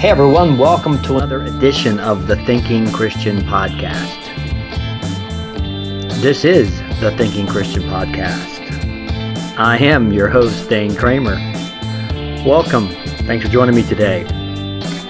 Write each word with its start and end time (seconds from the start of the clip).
Hey 0.00 0.08
everyone, 0.08 0.56
welcome 0.56 1.02
to 1.02 1.18
another 1.18 1.42
edition 1.42 2.00
of 2.00 2.26
the 2.26 2.36
Thinking 2.46 2.90
Christian 2.90 3.40
Podcast. 3.40 4.16
This 6.22 6.46
is 6.46 6.80
the 7.00 7.14
Thinking 7.18 7.46
Christian 7.46 7.82
Podcast. 7.82 8.62
I 9.58 9.76
am 9.76 10.10
your 10.10 10.30
host, 10.30 10.70
Dane 10.70 10.96
Kramer. 10.96 11.34
Welcome. 12.46 12.88
Thanks 13.26 13.44
for 13.44 13.52
joining 13.52 13.74
me 13.74 13.82
today. 13.82 14.24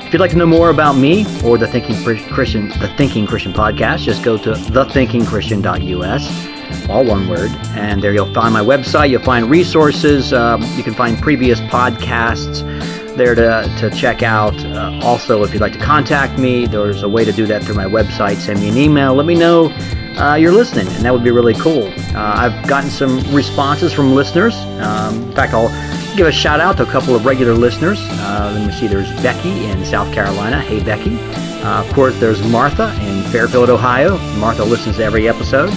If 0.04 0.12
you'd 0.12 0.18
like 0.18 0.32
to 0.32 0.36
know 0.36 0.44
more 0.44 0.70
about 0.70 0.96
me 0.96 1.24
or 1.44 1.56
the 1.56 1.68
Thinking 1.68 2.02
Christian, 2.02 2.70
the 2.80 2.92
Thinking 2.96 3.28
Christian 3.28 3.52
Podcast, 3.52 3.98
just 3.98 4.24
go 4.24 4.36
to 4.38 4.54
thethinkingchristian.us, 4.54 6.88
all 6.90 7.04
one 7.04 7.28
word, 7.28 7.52
and 7.76 8.02
there 8.02 8.12
you'll 8.12 8.34
find 8.34 8.52
my 8.52 8.60
website. 8.60 9.10
You'll 9.10 9.22
find 9.22 9.48
resources. 9.48 10.32
Um, 10.32 10.62
you 10.76 10.82
can 10.82 10.94
find 10.94 11.16
previous 11.22 11.60
podcasts 11.60 12.68
there 13.16 13.34
to, 13.34 13.74
to 13.78 13.90
check 13.90 14.22
out. 14.22 14.54
Uh, 14.64 15.00
also, 15.02 15.42
if 15.42 15.52
you'd 15.52 15.62
like 15.62 15.72
to 15.72 15.78
contact 15.78 16.38
me, 16.38 16.66
there's 16.66 17.02
a 17.02 17.08
way 17.08 17.24
to 17.24 17.32
do 17.32 17.46
that 17.46 17.62
through 17.64 17.74
my 17.74 17.84
website. 17.84 18.36
Send 18.36 18.60
me 18.60 18.68
an 18.68 18.76
email. 18.76 19.14
Let 19.14 19.26
me 19.26 19.34
know 19.34 19.70
uh, 20.18 20.34
you're 20.34 20.52
listening, 20.52 20.86
and 20.88 21.04
that 21.04 21.12
would 21.12 21.24
be 21.24 21.30
really 21.30 21.54
cool. 21.54 21.86
Uh, 22.14 22.34
I've 22.36 22.68
gotten 22.68 22.90
some 22.90 23.20
responses 23.34 23.92
from 23.92 24.14
listeners. 24.14 24.54
Um, 24.80 25.22
in 25.22 25.32
fact, 25.32 25.54
I'll 25.54 25.68
give 26.16 26.26
a 26.26 26.32
shout 26.32 26.60
out 26.60 26.76
to 26.78 26.82
a 26.82 26.86
couple 26.86 27.14
of 27.14 27.24
regular 27.24 27.54
listeners. 27.54 27.98
Uh, 28.02 28.52
let 28.54 28.66
me 28.66 28.72
see, 28.72 28.86
there's 28.86 29.10
Becky 29.22 29.64
in 29.66 29.84
South 29.84 30.12
Carolina. 30.12 30.60
Hey, 30.60 30.82
Becky. 30.82 31.18
Uh, 31.62 31.84
of 31.84 31.92
course, 31.94 32.18
there's 32.18 32.42
Martha 32.48 32.92
in 33.02 33.22
Fairfield, 33.30 33.70
Ohio. 33.70 34.18
Martha 34.38 34.64
listens 34.64 34.96
to 34.96 35.04
every 35.04 35.28
episode. 35.28 35.70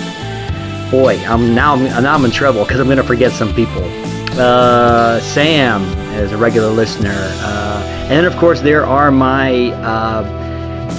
Boy, 0.90 1.18
I'm 1.26 1.56
now, 1.56 1.76
now 1.76 2.14
I'm 2.14 2.26
in 2.26 2.32
trouble 2.32 2.64
because 2.64 2.80
I'm 2.80 2.88
going 2.88 2.98
to 2.98 3.04
forget 3.04 3.32
some 3.32 3.54
people. 3.54 3.84
Uh, 4.38 5.20
Sam 5.20 5.84
is 6.16 6.32
a 6.32 6.38
regular 6.38 6.70
listener. 6.70 7.14
Uh, 7.14 7.84
and 8.04 8.12
then, 8.12 8.26
of 8.26 8.36
course, 8.38 8.62
there 8.62 8.84
are 8.84 9.12
my 9.12 9.72
uh, 9.74 10.24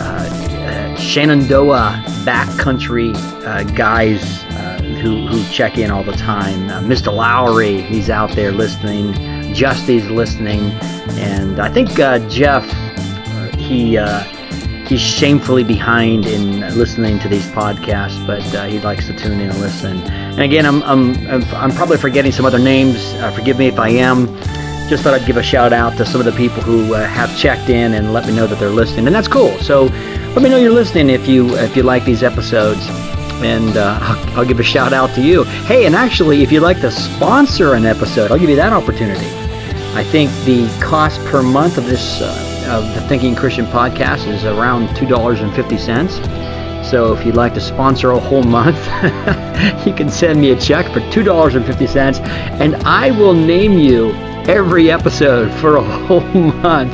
uh 0.01 0.97
Shenandoah 0.97 2.05
backcountry 2.25 3.13
uh, 3.45 3.65
guys 3.75 4.45
uh, 4.45 4.81
who, 5.03 5.27
who 5.27 5.45
check 5.53 5.79
in 5.79 5.91
all 5.91 6.05
the 6.05 6.13
time. 6.13 6.69
Mr. 6.89 7.13
Lowry, 7.13 7.81
he's 7.81 8.09
out 8.09 8.31
there 8.31 8.53
listening. 8.53 9.13
Justy's 9.53 10.07
listening. 10.07 10.71
And 11.19 11.59
I 11.59 11.69
think 11.69 11.91
Jeff, 12.31 12.65
he 13.59 13.97
he's 14.87 15.01
shamefully 15.01 15.65
behind 15.65 16.27
in 16.27 16.61
listening 16.77 17.19
to 17.21 17.29
these 17.29 17.47
podcasts, 17.47 18.25
but 18.27 18.43
uh, 18.55 18.67
he 18.67 18.81
likes 18.81 19.07
to 19.07 19.17
tune 19.17 19.41
in 19.41 19.51
and 19.51 19.61
listen. 19.61 19.99
And 20.03 20.41
again, 20.41 20.67
I'm 20.67 20.83
I'm 20.83 21.45
I'm 21.55 21.71
probably 21.71 21.97
forgetting 21.97 22.33
some 22.33 22.45
other 22.45 22.59
names. 22.59 22.97
Uh, 23.15 23.31
forgive 23.31 23.59
me 23.59 23.67
if 23.67 23.79
I 23.79 23.89
am. 23.89 24.27
Just 24.89 25.03
thought 25.03 25.15
I'd 25.15 25.27
give 25.27 25.39
a 25.39 25.43
shout 25.43 25.73
out 25.73 25.97
to 25.97 26.05
some 26.05 26.21
of 26.21 26.27
the 26.27 26.33
people 26.33 26.63
who 26.63 26.95
uh, 26.95 27.07
have 27.07 27.37
checked 27.39 27.71
in 27.71 27.95
and 27.95 28.13
let 28.13 28.27
me 28.27 28.37
know 28.37 28.47
that 28.47 28.59
they're 28.59 28.69
listening, 28.69 29.07
and 29.07 29.15
that's 29.15 29.29
cool. 29.29 29.57
So 29.59 29.85
let 30.35 30.43
me 30.43 30.49
know 30.51 30.59
you're 30.59 30.73
listening 30.73 31.09
if 31.09 31.27
you 31.27 31.57
if 31.57 31.77
you 31.77 31.83
like 31.83 32.05
these 32.05 32.23
episodes. 32.23 32.87
And 33.43 33.77
uh, 33.77 33.99
I'll, 34.01 34.39
I'll 34.39 34.45
give 34.47 34.61
a 34.61 34.63
shout 34.63 34.93
out 34.93 35.15
to 35.17 35.21
you. 35.21 35.45
Hey, 35.67 35.87
and 35.87 35.95
actually, 35.95 36.43
if 36.43 36.53
you'd 36.53 36.63
like 36.63 36.81
to 36.81 36.91
sponsor 36.91 37.75
an 37.75 37.85
episode, 37.85 38.31
I'll 38.31 38.39
give 38.39 38.49
you 38.49 38.57
that 38.57 38.73
opportunity. 38.73 39.27
I 39.95 40.05
think 40.05 40.31
the 40.45 40.69
cost 40.83 41.21
per 41.27 41.43
month 41.43 41.77
of 41.77 41.85
this 41.85 42.21
uh, 42.23 42.54
of 42.67 42.85
the 42.95 43.01
Thinking 43.03 43.35
Christian 43.35 43.67
podcast 43.67 44.27
is 44.27 44.45
around 44.45 44.89
$2.50. 44.91 46.85
So 46.85 47.15
if 47.15 47.25
you'd 47.25 47.35
like 47.35 47.55
to 47.55 47.61
sponsor 47.61 48.13
a 48.13 48.19
whole 48.19 48.43
month, 48.43 48.77
you 49.87 49.95
can 49.95 50.11
send 50.11 50.41
me 50.41 50.51
a 50.51 50.61
check 50.61 50.87
for 50.93 51.01
$2.50 51.01 52.21
and 52.61 52.77
I 52.85 53.11
will 53.11 53.35
name 53.35 53.79
you 53.79 54.13
every 54.49 54.91
episode 54.91 55.53
for 55.61 55.77
a 55.77 55.83
whole 56.07 56.21
month. 56.21 56.93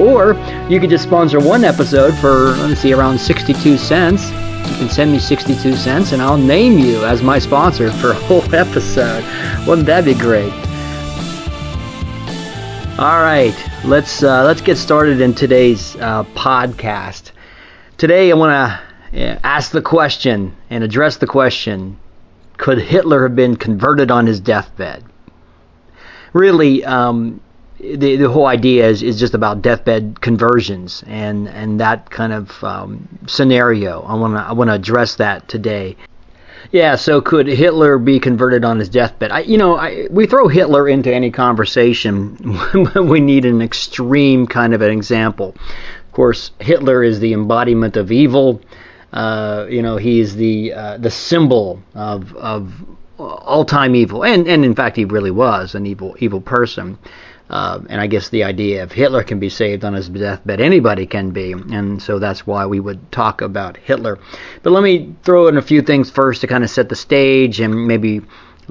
Or 0.00 0.34
you 0.68 0.80
could 0.80 0.90
just 0.90 1.04
sponsor 1.04 1.40
one 1.40 1.64
episode 1.64 2.14
for, 2.18 2.52
let's 2.66 2.80
see, 2.80 2.92
around 2.92 3.18
62 3.18 3.76
cents. 3.76 4.30
You 4.30 4.78
can 4.78 4.88
send 4.88 5.12
me 5.12 5.18
62 5.18 5.76
cents 5.76 6.12
and 6.12 6.22
I'll 6.22 6.38
name 6.38 6.78
you 6.78 7.04
as 7.04 7.22
my 7.22 7.38
sponsor 7.38 7.90
for 7.90 8.10
a 8.10 8.14
whole 8.14 8.42
episode. 8.54 9.24
Wouldn't 9.66 9.86
that 9.86 10.04
be 10.04 10.14
great? 10.14 10.52
All 12.98 13.22
right, 13.22 13.54
let's 13.86 14.22
uh, 14.22 14.44
let's 14.44 14.60
get 14.60 14.76
started 14.76 15.22
in 15.22 15.32
today's 15.32 15.96
uh, 15.96 16.24
podcast. 16.34 17.30
Today, 17.96 18.30
I 18.30 18.34
want 18.34 18.52
to 19.12 19.40
ask 19.46 19.72
the 19.72 19.80
question 19.80 20.54
and 20.68 20.84
address 20.84 21.16
the 21.16 21.26
question: 21.26 21.98
Could 22.58 22.76
Hitler 22.76 23.22
have 23.22 23.34
been 23.34 23.56
converted 23.56 24.10
on 24.10 24.26
his 24.26 24.40
deathbed? 24.40 25.04
Really, 26.34 26.84
um, 26.84 27.40
the 27.80 28.16
the 28.16 28.30
whole 28.30 28.46
idea 28.46 28.86
is, 28.86 29.02
is 29.02 29.18
just 29.18 29.32
about 29.32 29.62
deathbed 29.62 30.20
conversions 30.20 31.02
and 31.06 31.48
and 31.48 31.80
that 31.80 32.10
kind 32.10 32.34
of 32.34 32.62
um, 32.62 33.08
scenario. 33.26 34.02
I 34.02 34.14
want 34.14 34.34
to 34.34 34.40
I 34.42 34.52
want 34.52 34.68
to 34.68 34.74
address 34.74 35.14
that 35.14 35.48
today. 35.48 35.96
Yeah, 36.70 36.94
so 36.94 37.20
could 37.20 37.46
Hitler 37.46 37.98
be 37.98 38.20
converted 38.20 38.64
on 38.64 38.78
his 38.78 38.88
deathbed? 38.88 39.30
I, 39.30 39.40
you 39.40 39.58
know, 39.58 39.76
I, 39.76 40.06
we 40.10 40.26
throw 40.26 40.48
Hitler 40.48 40.88
into 40.88 41.12
any 41.12 41.30
conversation 41.30 42.36
when 42.72 43.08
we 43.08 43.20
need 43.20 43.44
an 43.44 43.60
extreme 43.60 44.46
kind 44.46 44.72
of 44.72 44.80
an 44.80 44.90
example. 44.90 45.54
Of 46.06 46.12
course, 46.12 46.52
Hitler 46.60 47.02
is 47.02 47.20
the 47.20 47.32
embodiment 47.32 47.96
of 47.96 48.12
evil. 48.12 48.60
Uh, 49.12 49.66
you 49.68 49.82
know, 49.82 49.96
he's 49.96 50.36
the 50.36 50.72
uh, 50.72 50.98
the 50.98 51.10
symbol 51.10 51.82
of 51.94 52.34
of 52.36 52.72
all 53.18 53.64
time 53.64 53.94
evil, 53.94 54.24
and 54.24 54.46
and 54.48 54.64
in 54.64 54.74
fact, 54.74 54.96
he 54.96 55.04
really 55.04 55.30
was 55.30 55.74
an 55.74 55.86
evil 55.86 56.16
evil 56.20 56.40
person. 56.40 56.98
Uh, 57.52 57.82
and 57.90 58.00
I 58.00 58.06
guess 58.06 58.30
the 58.30 58.44
idea 58.44 58.82
if 58.82 58.92
Hitler 58.92 59.22
can 59.22 59.38
be 59.38 59.50
saved 59.50 59.84
on 59.84 59.92
his 59.92 60.08
deathbed, 60.08 60.58
anybody 60.58 61.06
can 61.06 61.32
be. 61.32 61.52
And 61.52 62.02
so 62.02 62.18
that's 62.18 62.46
why 62.46 62.64
we 62.64 62.80
would 62.80 63.12
talk 63.12 63.42
about 63.42 63.76
Hitler. 63.76 64.18
But 64.62 64.70
let 64.70 64.82
me 64.82 65.14
throw 65.22 65.48
in 65.48 65.58
a 65.58 65.62
few 65.62 65.82
things 65.82 66.10
first 66.10 66.40
to 66.40 66.46
kind 66.46 66.64
of 66.64 66.70
set 66.70 66.88
the 66.88 66.96
stage 66.96 67.60
and 67.60 67.86
maybe 67.86 68.22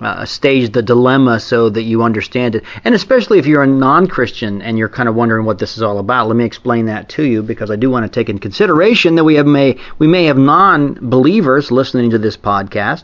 uh, 0.02 0.25
stage 0.25 0.72
the 0.72 0.81
dilemma 0.81 1.40
so 1.40 1.69
that 1.69 1.84
you 1.84 2.02
understand 2.02 2.56
it. 2.56 2.64
And 2.84 2.96
especially 2.96 3.38
if 3.38 3.46
you're 3.46 3.62
a 3.62 3.68
non 3.68 4.08
Christian 4.08 4.64
and 4.64 4.80
you're 4.80 4.90
kind 4.90 5.08
of 5.08 5.13
wondering 5.13 5.46
what 5.46 5.59
this 5.59 5.78
is 5.78 5.84
all 5.84 6.00
about, 6.00 6.28
let 6.28 6.36
me 6.36 6.44
explain 6.44 6.88
that 6.88 7.08
to 7.09 7.24
you 7.24 7.44
because 7.44 7.69
I 7.69 7.75
do 7.75 7.92
want 7.92 8.06
to 8.06 8.09
take 8.09 8.30
in 8.30 8.40
consideration 8.40 9.13
that 9.13 9.24
we, 9.24 9.36
have 9.36 9.46
may, 9.46 9.78
we 10.00 10.08
may 10.08 10.25
have 10.25 10.38
non 10.38 10.98
believers 11.08 11.69
listening 11.69 12.09
to 12.09 12.18
this 12.18 12.36
podcast. 12.36 13.03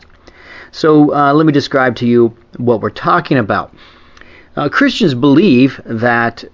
So 0.72 1.14
uh, 1.14 1.32
let 1.34 1.46
me 1.46 1.52
describe 1.52 1.94
to 1.96 2.06
you 2.06 2.36
what 2.56 2.80
we're 2.80 2.90
talking 2.90 3.38
about. 3.38 3.72
Uh, 4.58 4.68
Christians 4.68 5.14
believe 5.14 5.80
that 5.86 6.44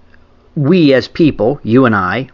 we 0.54 0.92
as 0.92 1.08
people, 1.08 1.58
you 1.62 1.86
and 1.86 1.96
I, 1.96 2.28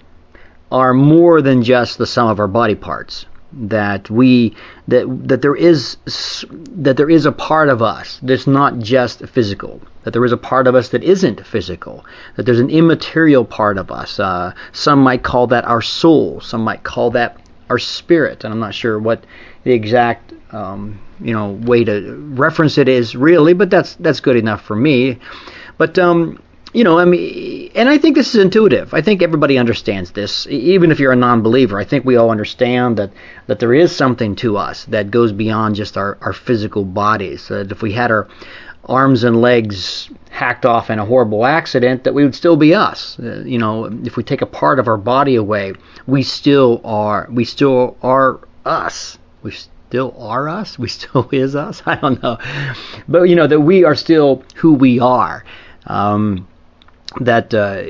are 0.73 0.93
more 0.93 1.41
than 1.41 1.63
just 1.63 1.97
the 1.97 2.09
sum 2.09 2.27
of 2.27 2.41
our 2.41 2.49
body 2.49 2.75
parts. 2.75 3.25
That 3.53 4.11
we 4.11 4.57
that 4.89 5.07
that 5.29 5.43
there 5.43 5.55
is 5.55 5.97
that 6.73 6.97
there 6.97 7.11
is 7.11 7.25
a 7.25 7.31
part 7.31 7.69
of 7.69 7.83
us 7.83 8.19
that's 8.21 8.49
not 8.49 8.81
just 8.81 9.25
physical. 9.29 9.81
That 10.03 10.13
there 10.13 10.25
is 10.25 10.33
a 10.33 10.37
part 10.37 10.67
of 10.67 10.75
us 10.75 10.89
that 10.89 11.05
isn't 11.05 11.47
physical. 11.47 12.05
That 12.35 12.47
there's 12.47 12.59
an 12.59 12.71
immaterial 12.71 13.45
part 13.45 13.79
of 13.79 13.93
us. 13.93 14.19
Uh, 14.19 14.53
some 14.73 15.01
might 15.01 15.23
call 15.23 15.47
that 15.49 15.65
our 15.67 15.83
soul. 15.83 16.41
Some 16.41 16.63
might 16.63 16.83
call 16.83 17.13
that 17.13 17.37
our 17.69 17.79
spirit. 17.79 18.43
And 18.43 18.53
I'm 18.53 18.61
not 18.61 18.75
sure 18.75 18.99
what 18.99 19.25
the 19.63 19.73
exact 19.73 20.33
um, 20.53 21.01
you 21.21 21.33
know 21.33 21.53
way 21.53 21.85
to 21.85 22.17
reference 22.35 22.77
it 22.77 22.89
is 22.89 23.15
really, 23.15 23.53
but 23.53 23.71
that's 23.71 23.95
that's 23.97 24.21
good 24.21 24.37
enough 24.37 24.63
for 24.63 24.75
me. 24.75 25.19
But 25.81 25.99
um, 25.99 26.43
you 26.75 26.85
know, 26.85 26.99
I 26.99 27.07
mean, 27.07 27.71
and 27.75 27.89
I 27.89 27.97
think 27.97 28.15
this 28.15 28.35
is 28.35 28.43
intuitive. 28.45 28.93
I 28.93 29.01
think 29.01 29.23
everybody 29.23 29.57
understands 29.57 30.11
this, 30.11 30.47
even 30.49 30.91
if 30.91 31.01
you're 31.01 31.11
a 31.11 31.17
non-believer. 31.17 31.81
I 31.81 31.85
think 31.85 32.05
we 32.05 32.17
all 32.17 32.31
understand 32.31 32.99
that 32.99 33.11
that 33.47 33.61
there 33.61 33.73
is 33.73 33.91
something 33.91 34.37
to 34.37 34.59
us 34.59 34.85
that 34.91 35.11
goes 35.11 35.33
beyond 35.33 35.77
just 35.77 35.97
our 35.97 36.19
our 36.21 36.35
physical 36.35 36.85
bodies. 36.85 37.49
That 37.49 37.73
if 37.73 37.81
we 37.81 37.93
had 37.93 38.11
our 38.11 38.29
arms 38.85 39.25
and 39.25 39.41
legs 39.41 40.11
hacked 40.29 40.67
off 40.67 40.91
in 40.91 40.99
a 40.99 41.07
horrible 41.07 41.47
accident, 41.47 42.05
that 42.05 42.13
we 42.13 42.25
would 42.25 42.35
still 42.35 42.57
be 42.57 42.75
us. 42.75 43.19
Uh, 43.19 43.43
you 43.47 43.57
know, 43.57 43.87
if 44.05 44.19
we 44.19 44.23
take 44.23 44.43
a 44.43 44.53
part 44.61 44.79
of 44.79 44.87
our 44.87 44.99
body 44.99 45.37
away, 45.37 45.73
we 46.07 46.23
still 46.23 46.83
are. 46.85 47.27
We 47.31 47.47
still 47.47 47.97
are 48.03 48.41
us. 48.67 49.17
We 49.43 49.53
still 49.53 50.15
are 50.19 50.47
us. 50.47 50.79
We 50.79 50.89
still 50.89 51.27
is 51.33 51.57
us. 51.57 51.83
I 51.87 51.95
don't 51.95 52.23
know, 52.23 52.37
but 53.09 53.31
you 53.31 53.35
know 53.35 53.47
that 53.47 53.61
we 53.61 53.83
are 53.85 53.97
still 53.97 54.45
who 54.57 54.75
we 54.75 55.01
are 55.01 55.43
um, 55.87 56.47
that 57.21 57.53
uh, 57.55 57.83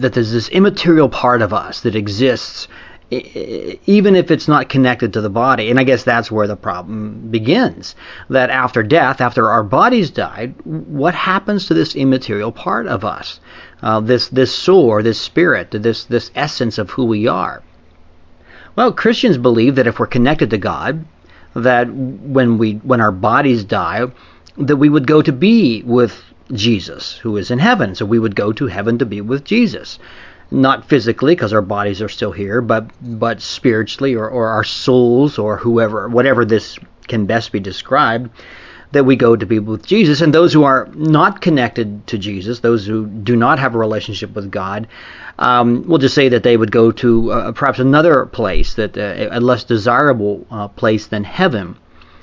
that 0.00 0.12
there's 0.14 0.32
this 0.32 0.48
immaterial 0.48 1.08
part 1.08 1.42
of 1.42 1.52
us 1.52 1.80
that 1.82 1.94
exists 1.94 2.68
even 3.10 4.14
if 4.14 4.30
it's 4.30 4.48
not 4.48 4.68
connected 4.68 5.14
to 5.14 5.20
the 5.22 5.30
body. 5.30 5.70
And 5.70 5.80
I 5.80 5.84
guess 5.84 6.04
that's 6.04 6.30
where 6.30 6.46
the 6.46 6.56
problem 6.56 7.30
begins. 7.30 7.96
That 8.28 8.50
after 8.50 8.82
death, 8.82 9.20
after 9.20 9.50
our 9.50 9.64
bodies 9.64 10.10
died, 10.10 10.54
what 10.64 11.14
happens 11.14 11.66
to 11.66 11.74
this 11.74 11.96
immaterial 11.96 12.52
part 12.52 12.86
of 12.86 13.04
us? 13.04 13.40
Uh, 13.82 14.00
this 14.00 14.28
this 14.28 14.54
soul 14.54 14.84
or 14.84 15.02
this 15.02 15.20
spirit, 15.20 15.70
this 15.70 16.04
this 16.04 16.30
essence 16.34 16.76
of 16.76 16.90
who 16.90 17.06
we 17.06 17.26
are. 17.26 17.62
Well, 18.76 18.92
Christians 18.92 19.38
believe 19.38 19.76
that 19.76 19.86
if 19.86 19.98
we're 19.98 20.06
connected 20.06 20.50
to 20.50 20.58
God, 20.58 21.04
that 21.54 21.90
when 21.90 22.58
we 22.58 22.74
when 22.74 23.00
our 23.00 23.12
bodies 23.12 23.64
die, 23.64 24.06
that 24.58 24.76
we 24.76 24.90
would 24.90 25.06
go 25.06 25.22
to 25.22 25.32
be 25.32 25.82
with 25.82 26.22
Jesus, 26.52 27.16
who 27.18 27.36
is 27.36 27.50
in 27.50 27.58
heaven. 27.58 27.94
So 27.94 28.06
we 28.06 28.18
would 28.18 28.34
go 28.36 28.52
to 28.52 28.66
heaven 28.66 28.98
to 28.98 29.06
be 29.06 29.20
with 29.20 29.44
Jesus. 29.44 29.98
not 30.50 30.88
physically 30.88 31.34
because 31.34 31.52
our 31.52 31.62
bodies 31.62 32.00
are 32.00 32.08
still 32.08 32.32
here, 32.32 32.60
but 32.62 32.90
but 33.02 33.40
spiritually 33.40 34.14
or, 34.14 34.28
or 34.28 34.48
our 34.48 34.64
souls 34.64 35.38
or 35.38 35.58
whoever, 35.58 36.08
whatever 36.08 36.44
this 36.44 36.78
can 37.06 37.26
best 37.26 37.52
be 37.52 37.60
described, 37.60 38.30
that 38.92 39.04
we 39.04 39.16
go 39.16 39.36
to 39.36 39.46
be 39.46 39.58
with 39.58 39.86
Jesus. 39.86 40.20
And 40.22 40.32
those 40.32 40.52
who 40.52 40.64
are 40.64 40.88
not 40.94 41.40
connected 41.40 42.06
to 42.06 42.18
Jesus, 42.18 42.60
those 42.60 42.86
who 42.86 43.06
do 43.06 43.36
not 43.36 43.58
have 43.58 43.74
a 43.74 43.78
relationship 43.78 44.34
with 44.34 44.50
God, 44.50 44.88
um, 45.38 45.84
we'll 45.86 45.98
just 45.98 46.14
say 46.14 46.30
that 46.30 46.42
they 46.42 46.56
would 46.56 46.72
go 46.72 46.90
to 46.92 47.32
uh, 47.32 47.52
perhaps 47.52 47.78
another 47.78 48.26
place, 48.26 48.74
that 48.74 48.96
uh, 48.96 49.28
a 49.30 49.40
less 49.40 49.64
desirable 49.64 50.46
uh, 50.50 50.68
place 50.68 51.06
than 51.08 51.24
heaven. 51.24 51.76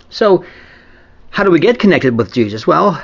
So, 0.10 0.44
how 1.30 1.44
do 1.44 1.52
we 1.52 1.60
get 1.60 1.80
connected 1.80 2.18
with 2.18 2.34
Jesus? 2.34 2.66
Well, 2.66 3.02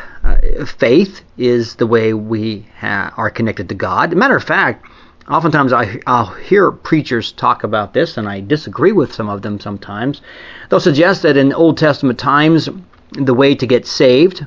faith 0.65 1.21
is 1.37 1.75
the 1.75 1.87
way 1.87 2.13
we 2.13 2.65
ha- 2.77 3.13
are 3.17 3.29
connected 3.29 3.69
to 3.69 3.75
God. 3.75 4.15
matter 4.15 4.35
of 4.35 4.43
fact, 4.43 4.85
oftentimes 5.27 5.73
I, 5.73 5.99
I'll 6.07 6.33
hear 6.33 6.71
preachers 6.71 7.31
talk 7.31 7.63
about 7.63 7.93
this, 7.93 8.17
and 8.17 8.27
I 8.27 8.41
disagree 8.41 8.91
with 8.91 9.13
some 9.13 9.29
of 9.29 9.41
them 9.41 9.59
sometimes. 9.59 10.21
They'll 10.69 10.79
suggest 10.79 11.21
that 11.23 11.37
in 11.37 11.53
Old 11.53 11.77
Testament 11.77 12.19
times, 12.19 12.69
the 13.11 13.33
way 13.33 13.55
to 13.55 13.67
get 13.67 13.85
saved 13.85 14.45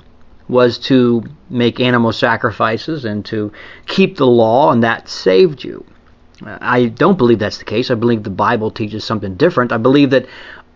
was 0.48 0.78
to 0.78 1.22
make 1.48 1.80
animal 1.80 2.12
sacrifices 2.12 3.04
and 3.04 3.24
to 3.26 3.52
keep 3.86 4.16
the 4.16 4.26
law, 4.26 4.72
and 4.72 4.82
that 4.82 5.08
saved 5.08 5.64
you. 5.64 5.84
I 6.44 6.86
don't 6.86 7.16
believe 7.16 7.38
that's 7.38 7.58
the 7.58 7.64
case. 7.64 7.90
I 7.90 7.94
believe 7.94 8.22
the 8.22 8.30
Bible 8.30 8.70
teaches 8.70 9.04
something 9.04 9.36
different. 9.36 9.72
I 9.72 9.78
believe 9.78 10.10
that 10.10 10.26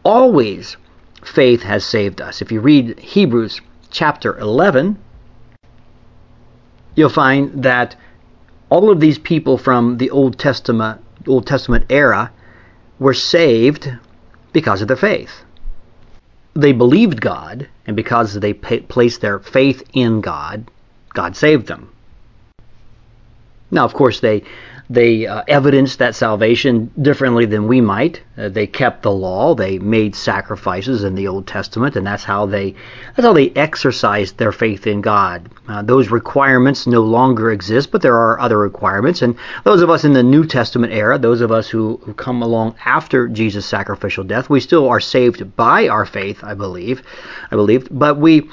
always 0.04 0.76
faith 1.22 1.62
has 1.62 1.84
saved 1.84 2.20
us. 2.20 2.40
If 2.40 2.52
you 2.52 2.60
read 2.60 2.98
Hebrews 2.98 3.60
chapter 3.90 4.38
11, 4.38 4.98
you'll 6.98 7.08
find 7.08 7.62
that 7.62 7.94
all 8.70 8.90
of 8.90 8.98
these 8.98 9.18
people 9.18 9.56
from 9.56 9.98
the 9.98 10.10
Old 10.10 10.36
Testament 10.36 11.00
Old 11.28 11.46
Testament 11.46 11.86
era 11.90 12.32
were 12.98 13.14
saved 13.14 13.88
because 14.52 14.82
of 14.82 14.88
their 14.88 14.96
faith. 14.96 15.44
They 16.54 16.72
believed 16.72 17.20
God, 17.20 17.68
and 17.86 17.94
because 17.94 18.34
they 18.34 18.52
placed 18.52 19.20
their 19.20 19.38
faith 19.38 19.82
in 19.92 20.20
God, 20.20 20.70
God 21.14 21.36
saved 21.36 21.66
them. 21.66 21.92
Now, 23.70 23.84
of 23.84 23.94
course, 23.94 24.18
they 24.20 24.42
they 24.90 25.26
uh, 25.26 25.42
evidenced 25.46 25.98
that 25.98 26.14
salvation 26.14 26.90
differently 27.00 27.44
than 27.44 27.68
we 27.68 27.80
might. 27.80 28.22
Uh, 28.38 28.48
they 28.48 28.66
kept 28.66 29.02
the 29.02 29.10
law. 29.10 29.54
They 29.54 29.78
made 29.78 30.14
sacrifices 30.14 31.04
in 31.04 31.14
the 31.14 31.28
Old 31.28 31.46
Testament, 31.46 31.94
and 31.94 32.06
that's 32.06 32.24
how 32.24 32.46
they 32.46 32.74
that's 33.14 33.26
how 33.26 33.34
they 33.34 33.50
exercised 33.50 34.38
their 34.38 34.52
faith 34.52 34.86
in 34.86 35.02
God. 35.02 35.50
Uh, 35.68 35.82
those 35.82 36.10
requirements 36.10 36.86
no 36.86 37.02
longer 37.02 37.50
exist, 37.50 37.92
but 37.92 38.00
there 38.00 38.16
are 38.16 38.40
other 38.40 38.58
requirements. 38.58 39.20
And 39.20 39.36
those 39.64 39.82
of 39.82 39.90
us 39.90 40.04
in 40.04 40.14
the 40.14 40.22
New 40.22 40.46
Testament 40.46 40.92
era, 40.94 41.18
those 41.18 41.42
of 41.42 41.52
us 41.52 41.68
who, 41.68 42.00
who 42.04 42.14
come 42.14 42.40
along 42.40 42.74
after 42.84 43.28
Jesus' 43.28 43.66
sacrificial 43.66 44.24
death, 44.24 44.48
we 44.48 44.60
still 44.60 44.88
are 44.88 45.00
saved 45.00 45.54
by 45.54 45.88
our 45.88 46.06
faith. 46.06 46.42
I 46.42 46.54
believe, 46.54 47.02
I 47.50 47.56
believe, 47.56 47.88
but 47.90 48.16
we 48.16 48.48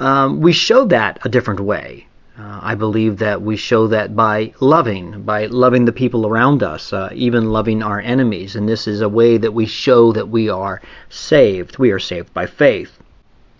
um, 0.00 0.40
we 0.40 0.52
show 0.52 0.84
that 0.86 1.20
a 1.24 1.28
different 1.28 1.60
way. 1.60 2.05
Uh, 2.38 2.60
I 2.62 2.74
believe 2.74 3.18
that 3.18 3.40
we 3.40 3.56
show 3.56 3.86
that 3.86 4.14
by 4.14 4.52
loving, 4.60 5.22
by 5.22 5.46
loving 5.46 5.86
the 5.86 5.92
people 5.92 6.26
around 6.26 6.62
us, 6.62 6.92
uh, 6.92 7.08
even 7.14 7.50
loving 7.50 7.82
our 7.82 7.98
enemies. 7.98 8.56
And 8.56 8.68
this 8.68 8.86
is 8.86 9.00
a 9.00 9.08
way 9.08 9.38
that 9.38 9.52
we 9.52 9.64
show 9.64 10.12
that 10.12 10.28
we 10.28 10.50
are 10.50 10.82
saved. 11.08 11.78
We 11.78 11.92
are 11.92 11.98
saved 11.98 12.34
by 12.34 12.44
faith. 12.46 12.98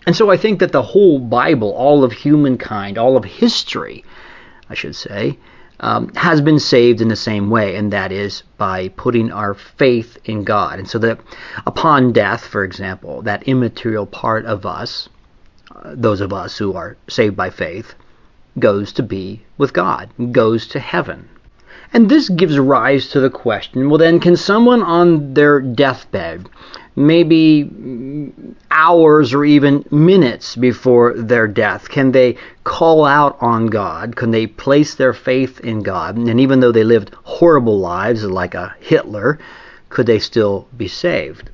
And 0.05 0.15
so 0.15 0.29
I 0.29 0.37
think 0.37 0.59
that 0.59 0.71
the 0.71 0.83
whole 0.83 1.17
Bible, 1.17 1.73
all 1.73 2.03
of 2.03 2.11
humankind, 2.11 2.99
all 2.99 3.17
of 3.17 3.25
history, 3.25 4.05
I 4.69 4.75
should 4.75 4.95
say, 4.95 5.39
um, 5.79 6.13
has 6.13 6.39
been 6.41 6.59
saved 6.59 7.01
in 7.01 7.07
the 7.07 7.15
same 7.15 7.49
way, 7.49 7.75
and 7.75 7.91
that 7.93 8.11
is 8.11 8.43
by 8.57 8.89
putting 8.89 9.31
our 9.31 9.55
faith 9.55 10.17
in 10.25 10.43
God. 10.43 10.79
And 10.79 10.87
so 10.87 10.99
that 10.99 11.19
upon 11.65 12.13
death, 12.13 12.45
for 12.45 12.63
example, 12.63 13.23
that 13.23 13.43
immaterial 13.43 14.05
part 14.05 14.45
of 14.45 14.65
us, 14.65 15.09
uh, 15.75 15.93
those 15.95 16.21
of 16.21 16.31
us 16.31 16.57
who 16.57 16.73
are 16.73 16.95
saved 17.09 17.35
by 17.35 17.49
faith, 17.49 17.95
goes 18.59 18.91
to 18.93 19.03
be 19.03 19.41
with 19.57 19.73
God, 19.73 20.09
goes 20.31 20.67
to 20.67 20.79
heaven. 20.79 21.29
And 21.93 22.09
this 22.09 22.29
gives 22.29 22.59
rise 22.59 23.07
to 23.09 23.19
the 23.19 23.29
question 23.29 23.89
well, 23.89 23.97
then, 23.97 24.19
can 24.19 24.35
someone 24.35 24.83
on 24.83 25.33
their 25.33 25.61
deathbed, 25.61 26.49
maybe 26.95 28.33
hours 28.71 29.33
or 29.33 29.45
even 29.45 29.85
minutes 29.91 30.55
before 30.55 31.13
their 31.13 31.47
death, 31.47 31.89
can 31.89 32.11
they 32.11 32.37
call 32.63 33.05
out 33.05 33.37
on 33.39 33.67
God? 33.67 34.15
Can 34.15 34.31
they 34.31 34.47
place 34.47 34.95
their 34.95 35.13
faith 35.13 35.59
in 35.61 35.81
God? 35.81 36.17
And 36.17 36.39
even 36.39 36.59
though 36.59 36.71
they 36.71 36.83
lived 36.83 37.15
horrible 37.23 37.79
lives 37.79 38.23
like 38.23 38.55
a 38.55 38.75
Hitler, 38.79 39.39
could 39.89 40.07
they 40.07 40.19
still 40.19 40.67
be 40.75 40.87
saved? 40.87 41.49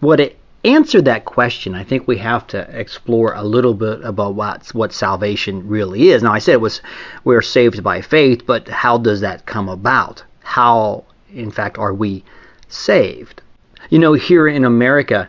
What 0.00 0.20
it 0.20 0.37
answer 0.64 1.00
that 1.02 1.24
question, 1.24 1.74
I 1.74 1.84
think 1.84 2.06
we 2.06 2.18
have 2.18 2.46
to 2.48 2.58
explore 2.78 3.32
a 3.34 3.42
little 3.42 3.74
bit 3.74 4.02
about 4.02 4.34
what 4.34 4.68
what 4.74 4.92
salvation 4.92 5.66
really 5.68 6.10
is. 6.10 6.22
Now, 6.22 6.32
I 6.32 6.38
said 6.38 6.54
it 6.54 6.60
was 6.60 6.80
we're 7.24 7.42
saved 7.42 7.82
by 7.82 8.00
faith, 8.00 8.46
but 8.46 8.68
how 8.68 8.98
does 8.98 9.20
that 9.20 9.46
come 9.46 9.68
about? 9.68 10.24
How, 10.42 11.04
in 11.32 11.50
fact, 11.50 11.78
are 11.78 11.94
we 11.94 12.24
saved? 12.68 13.42
You 13.90 13.98
know, 13.98 14.14
here 14.14 14.48
in 14.48 14.64
America, 14.64 15.28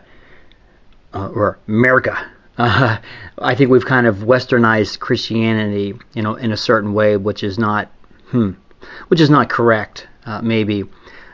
uh, 1.14 1.28
or 1.28 1.58
America, 1.68 2.18
uh, 2.58 2.98
I 3.38 3.54
think 3.54 3.70
we've 3.70 3.86
kind 3.86 4.06
of 4.06 4.16
westernized 4.18 4.98
Christianity, 4.98 5.94
you 6.14 6.22
know, 6.22 6.34
in 6.34 6.52
a 6.52 6.56
certain 6.56 6.92
way, 6.92 7.16
which 7.16 7.42
is 7.42 7.58
not, 7.58 7.88
hmm, 8.26 8.52
which 9.08 9.20
is 9.20 9.30
not 9.30 9.48
correct, 9.48 10.08
uh, 10.26 10.42
maybe. 10.42 10.84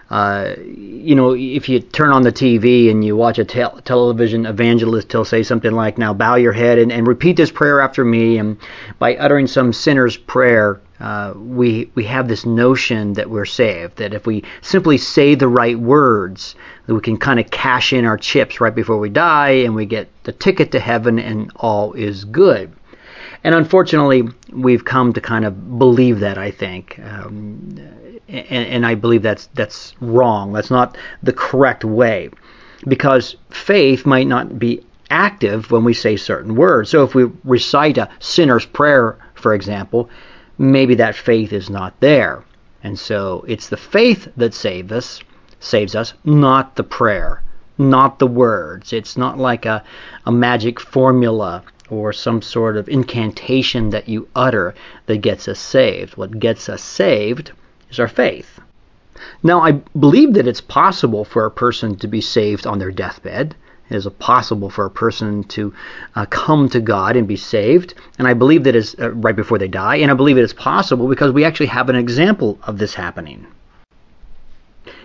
Uh, 0.08 0.54
you 0.58 1.16
know, 1.16 1.34
if 1.34 1.68
you 1.68 1.80
turn 1.80 2.10
on 2.10 2.22
the 2.22 2.30
TV 2.30 2.90
and 2.90 3.04
you 3.04 3.16
watch 3.16 3.38
a 3.38 3.44
te- 3.44 3.80
television 3.84 4.46
evangelist, 4.46 5.10
he'll 5.10 5.24
say 5.24 5.42
something 5.42 5.72
like, 5.72 5.98
"Now 5.98 6.14
bow 6.14 6.36
your 6.36 6.52
head 6.52 6.78
and, 6.78 6.92
and 6.92 7.06
repeat 7.06 7.36
this 7.36 7.50
prayer 7.50 7.80
after 7.80 8.04
me." 8.04 8.38
And 8.38 8.56
by 9.00 9.16
uttering 9.16 9.48
some 9.48 9.72
sinner's 9.72 10.16
prayer, 10.16 10.80
uh, 11.00 11.34
we 11.36 11.90
we 11.96 12.04
have 12.04 12.28
this 12.28 12.46
notion 12.46 13.14
that 13.14 13.28
we're 13.28 13.44
saved. 13.44 13.96
That 13.96 14.14
if 14.14 14.26
we 14.26 14.44
simply 14.60 14.96
say 14.96 15.34
the 15.34 15.48
right 15.48 15.78
words, 15.78 16.54
that 16.86 16.94
we 16.94 17.00
can 17.00 17.16
kind 17.16 17.40
of 17.40 17.50
cash 17.50 17.92
in 17.92 18.04
our 18.04 18.16
chips 18.16 18.60
right 18.60 18.74
before 18.74 18.98
we 18.98 19.10
die, 19.10 19.62
and 19.64 19.74
we 19.74 19.86
get 19.86 20.08
the 20.22 20.32
ticket 20.32 20.70
to 20.72 20.78
heaven, 20.78 21.18
and 21.18 21.50
all 21.56 21.94
is 21.94 22.24
good. 22.24 22.72
And 23.42 23.54
unfortunately, 23.54 24.28
we've 24.56 24.84
come 24.84 25.12
to 25.12 25.20
kind 25.20 25.44
of 25.44 25.78
believe 25.78 26.20
that. 26.20 26.38
I 26.38 26.50
think. 26.50 26.98
Um, 26.98 27.76
and, 28.28 28.66
and 28.66 28.86
I 28.86 28.94
believe 28.94 29.22
that's 29.22 29.46
that's 29.54 29.94
wrong. 30.00 30.52
That's 30.52 30.70
not 30.70 30.98
the 31.22 31.32
correct 31.32 31.84
way, 31.84 32.30
because 32.88 33.36
faith 33.50 34.04
might 34.06 34.26
not 34.26 34.58
be 34.58 34.84
active 35.10 35.70
when 35.70 35.84
we 35.84 35.94
say 35.94 36.16
certain 36.16 36.56
words. 36.56 36.90
So 36.90 37.04
if 37.04 37.14
we 37.14 37.30
recite 37.44 37.96
a 37.96 38.08
sinner's 38.18 38.66
prayer, 38.66 39.16
for 39.34 39.54
example, 39.54 40.10
maybe 40.58 40.96
that 40.96 41.14
faith 41.14 41.52
is 41.52 41.70
not 41.70 42.00
there. 42.00 42.42
And 42.82 42.98
so 42.98 43.44
it's 43.46 43.68
the 43.68 43.76
faith 43.76 44.28
that 44.36 44.54
saves 44.54 44.90
us, 44.92 45.20
saves 45.60 45.94
us, 45.94 46.14
not 46.24 46.74
the 46.74 46.82
prayer, 46.82 47.42
not 47.78 48.18
the 48.18 48.26
words. 48.26 48.92
It's 48.92 49.16
not 49.16 49.38
like 49.38 49.64
a, 49.64 49.84
a 50.24 50.32
magic 50.32 50.80
formula 50.80 51.62
or 51.88 52.12
some 52.12 52.42
sort 52.42 52.76
of 52.76 52.88
incantation 52.88 53.90
that 53.90 54.08
you 54.08 54.28
utter 54.34 54.74
that 55.06 55.18
gets 55.18 55.48
us 55.48 55.58
saved. 55.58 56.16
What 56.16 56.38
gets 56.38 56.68
us 56.68 56.82
saved 56.82 57.52
is 57.90 58.00
our 58.00 58.08
faith. 58.08 58.60
Now, 59.42 59.60
I 59.60 59.72
believe 59.98 60.34
that 60.34 60.46
it's 60.46 60.60
possible 60.60 61.24
for 61.24 61.46
a 61.46 61.50
person 61.50 61.96
to 61.96 62.06
be 62.06 62.20
saved 62.20 62.66
on 62.66 62.78
their 62.78 62.90
deathbed. 62.90 63.54
It 63.88 63.96
is 63.96 64.06
possible 64.18 64.68
for 64.68 64.84
a 64.84 64.90
person 64.90 65.44
to 65.44 65.72
uh, 66.16 66.26
come 66.26 66.68
to 66.70 66.80
God 66.80 67.16
and 67.16 67.28
be 67.28 67.36
saved. 67.36 67.94
And 68.18 68.26
I 68.26 68.34
believe 68.34 68.64
that 68.64 68.74
is 68.74 68.96
uh, 69.00 69.12
right 69.12 69.36
before 69.36 69.58
they 69.58 69.68
die. 69.68 69.96
And 69.96 70.10
I 70.10 70.14
believe 70.14 70.38
it 70.38 70.44
is 70.44 70.52
possible 70.52 71.08
because 71.08 71.32
we 71.32 71.44
actually 71.44 71.66
have 71.66 71.88
an 71.88 71.96
example 71.96 72.58
of 72.64 72.78
this 72.78 72.94
happening. 72.94 73.46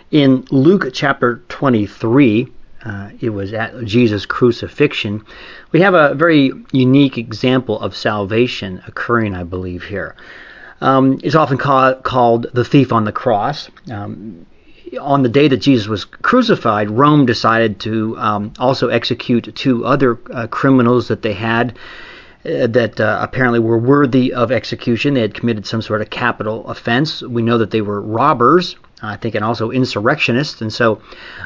In 0.10 0.46
Luke 0.50 0.90
chapter 0.94 1.44
23, 1.48 2.48
uh, 2.86 3.10
it 3.20 3.30
was 3.30 3.54
at 3.54 3.84
Jesus' 3.84 4.26
crucifixion, 4.26 5.24
we 5.72 5.82
have 5.82 5.94
a 5.94 6.16
very 6.16 6.52
unique 6.72 7.18
example 7.18 7.80
of 7.80 7.96
salvation 7.96 8.82
occurring, 8.88 9.36
I 9.36 9.44
believe, 9.44 9.84
here 9.84 10.16
um, 10.82 11.20
is 11.24 11.36
often 11.36 11.58
ca- 11.58 11.96
called 11.96 12.48
the 12.54 12.66
thief 12.66 12.92
on 12.92 13.06
the 13.06 13.12
cross. 13.12 13.70
Um, 13.90 14.46
on 15.00 15.24
the 15.24 15.30
day 15.30 15.48
that 15.48 15.58
Jesus 15.58 15.88
was 15.88 16.04
crucified, 16.04 16.90
Rome 16.90 17.26
decided 17.26 17.80
to 17.82 18.18
um, 18.18 18.54
also 18.60 18.90
execute 18.90 19.56
two 19.56 19.86
other 19.86 20.20
uh, 20.34 20.48
criminals 20.48 21.08
that 21.08 21.22
they 21.22 21.34
had 21.34 21.78
uh, 22.44 22.68
that 22.68 23.00
uh, 23.00 23.20
apparently 23.22 23.60
were 23.60 23.78
worthy 23.78 24.34
of 24.34 24.52
execution. 24.52 25.14
They 25.14 25.22
had 25.22 25.34
committed 25.34 25.66
some 25.66 25.82
sort 25.82 26.02
of 26.02 26.10
capital 26.10 26.68
offense. 26.68 27.22
We 27.22 27.42
know 27.42 27.60
that 27.60 27.72
they 27.72 27.82
were 27.82 28.02
robbers. 28.02 28.76
I 29.02 29.18
think, 29.18 29.36
and 29.36 29.44
also 29.44 29.72
insurrectionists. 29.72 30.62
And 30.62 30.72
so 30.72 31.02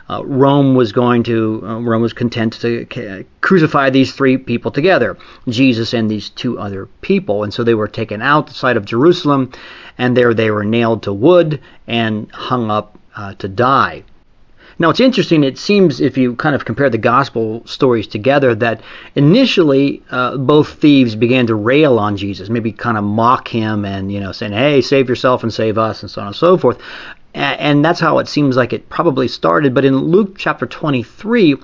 uh, 0.10 0.24
Rome 0.26 0.76
was 0.76 0.92
going 0.92 1.24
to, 1.24 1.62
uh, 1.64 1.80
Rome 1.80 2.02
was 2.02 2.14
content 2.14 2.54
to 2.62 3.26
crucify 3.42 3.90
these 3.90 4.14
three 4.14 4.38
people 4.38 4.72
together, 4.72 5.18
Jesus 5.48 5.94
and 5.94 6.10
these 6.10 6.30
two 6.30 6.60
other 6.60 6.88
people. 7.02 7.44
And 7.44 7.54
so 7.54 7.64
they 7.64 7.76
were 7.76 7.88
taken 7.88 8.22
outside 8.22 8.78
of 8.78 8.86
Jerusalem, 8.86 9.52
and 9.98 10.16
there 10.16 10.34
they 10.34 10.52
were 10.52 10.66
nailed 10.66 11.04
to 11.04 11.14
wood 11.14 11.62
and 11.88 12.30
hung 12.32 12.70
up 12.70 13.00
uh, 13.16 13.34
to 13.36 13.48
die. 13.48 14.04
Now, 14.78 14.90
it's 14.90 15.00
interesting. 15.00 15.46
It 15.46 15.58
seems, 15.58 16.02
if 16.02 16.18
you 16.18 16.36
kind 16.36 16.54
of 16.54 16.66
compare 16.66 16.90
the 16.90 16.98
gospel 16.98 17.66
stories 17.66 18.08
together, 18.08 18.54
that 18.56 18.82
initially 19.16 20.04
uh, 20.12 20.36
both 20.36 20.82
thieves 20.82 21.16
began 21.16 21.48
to 21.48 21.56
rail 21.56 21.98
on 21.98 22.18
Jesus, 22.18 22.50
maybe 22.50 22.74
kind 22.74 22.98
of 22.98 23.06
mock 23.06 23.48
him 23.48 23.86
and, 23.86 24.12
you 24.12 24.20
know, 24.20 24.34
saying, 24.34 24.52
hey, 24.52 24.82
save 24.82 25.08
yourself 25.08 25.44
and 25.44 25.54
save 25.54 25.78
us, 25.78 26.02
and 26.02 26.12
so 26.12 26.20
on 26.20 26.28
and 26.28 26.36
so 26.36 26.58
forth. 26.58 26.78
And 27.36 27.84
that's 27.84 28.00
how 28.00 28.20
it 28.20 28.30
seems 28.30 28.56
like 28.56 28.72
it 28.72 28.88
probably 28.88 29.28
started. 29.28 29.74
But 29.74 29.84
in 29.84 29.98
Luke 29.98 30.38
chapter 30.38 30.66
23, 30.66 31.58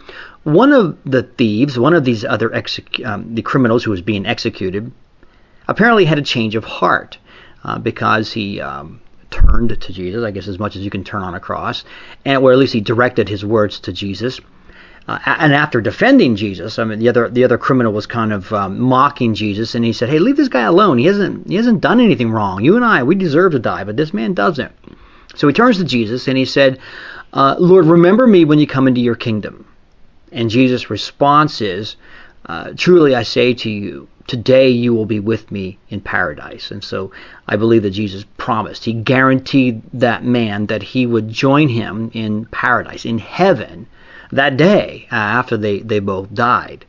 one 0.44 0.74
of 0.74 0.98
the 1.06 1.24
thieves, 1.24 1.80
one 1.80 1.94
of 1.94 2.04
these 2.04 2.26
other 2.26 2.54
exec- 2.54 3.00
um, 3.06 3.36
the 3.36 3.42
criminals 3.42 3.86
who 3.86 3.92
was 3.92 4.02
being 4.02 4.26
executed, 4.26 4.92
apparently 5.70 6.04
had 6.04 6.18
a 6.18 6.24
change 6.24 6.56
of 6.56 6.66
heart 6.66 7.18
uh, 7.64 7.80
because 7.80 8.34
he 8.34 8.60
um, 8.60 9.00
turned 9.30 9.80
to 9.80 9.94
Jesus, 9.94 10.26
I 10.26 10.32
guess 10.32 10.50
as 10.50 10.60
much 10.60 10.76
as 10.76 10.84
you 10.84 10.90
can 10.90 11.06
turn 11.06 11.22
on 11.22 11.36
a 11.36 11.40
cross, 11.40 11.86
and 12.26 12.44
or 12.44 12.52
at 12.52 12.58
least 12.58 12.74
he 12.74 12.82
directed 12.82 13.30
his 13.30 13.46
words 13.46 13.80
to 13.82 13.94
Jesus. 13.94 14.42
Uh, 15.08 15.20
and 15.26 15.54
after 15.54 15.80
defending 15.80 16.36
Jesus, 16.36 16.80
I 16.80 16.84
mean 16.84 17.00
the 17.00 17.08
other 17.08 17.30
the 17.30 17.46
other 17.46 17.58
criminal 17.58 17.94
was 17.94 18.08
kind 18.08 18.34
of 18.34 18.52
um, 18.52 18.78
mocking 18.78 19.36
Jesus, 19.36 19.74
and 19.74 19.86
he 19.86 19.94
said, 19.94 20.10
"Hey, 20.10 20.20
leave 20.20 20.36
this 20.36 20.50
guy 20.50 20.64
alone. 20.64 20.98
He 20.98 21.06
hasn't 21.06 21.48
he 21.48 21.56
hasn't 21.56 21.80
done 21.80 22.02
anything 22.02 22.30
wrong. 22.30 22.62
You 22.62 22.76
and 22.76 22.84
I, 22.84 23.04
we 23.04 23.16
deserve 23.16 23.54
to 23.54 23.60
die, 23.60 23.86
but 23.86 23.96
this 23.96 24.14
man 24.14 24.34
doesn't." 24.34 24.74
So 25.36 25.48
he 25.48 25.54
turns 25.54 25.78
to 25.78 25.84
Jesus 25.84 26.28
and 26.28 26.38
he 26.38 26.46
said, 26.46 26.80
uh, 27.34 27.56
Lord, 27.60 27.86
remember 27.86 28.28
me 28.28 28.46
when 28.46 28.60
you 28.60 28.68
come 28.68 28.88
into 28.88 29.02
your 29.02 29.16
kingdom. 29.16 29.66
And 30.32 30.50
Jesus' 30.50 30.90
response 30.90 31.62
is, 31.62 31.96
uh, 32.46 32.74
Truly 32.76 33.16
I 33.16 33.24
say 33.24 33.54
to 33.54 33.70
you, 33.70 34.08
today 34.28 34.70
you 34.70 34.94
will 34.94 35.06
be 35.06 35.20
with 35.20 35.52
me 35.52 35.78
in 35.90 36.02
paradise. 36.02 36.72
And 36.72 36.84
so 36.84 37.12
I 37.48 37.56
believe 37.56 37.84
that 37.84 37.92
Jesus 37.92 38.26
promised, 38.38 38.86
he 38.86 38.94
guaranteed 38.94 39.82
that 39.94 40.24
man 40.24 40.68
that 40.68 40.84
he 40.84 41.06
would 41.06 41.30
join 41.30 41.70
him 41.70 42.12
in 42.14 42.46
paradise, 42.46 43.06
in 43.06 43.18
heaven, 43.18 43.88
that 44.32 44.58
day 44.58 45.08
uh, 45.12 45.16
after 45.16 45.58
they, 45.58 45.80
they 45.80 46.00
both 46.00 46.34
died 46.34 46.86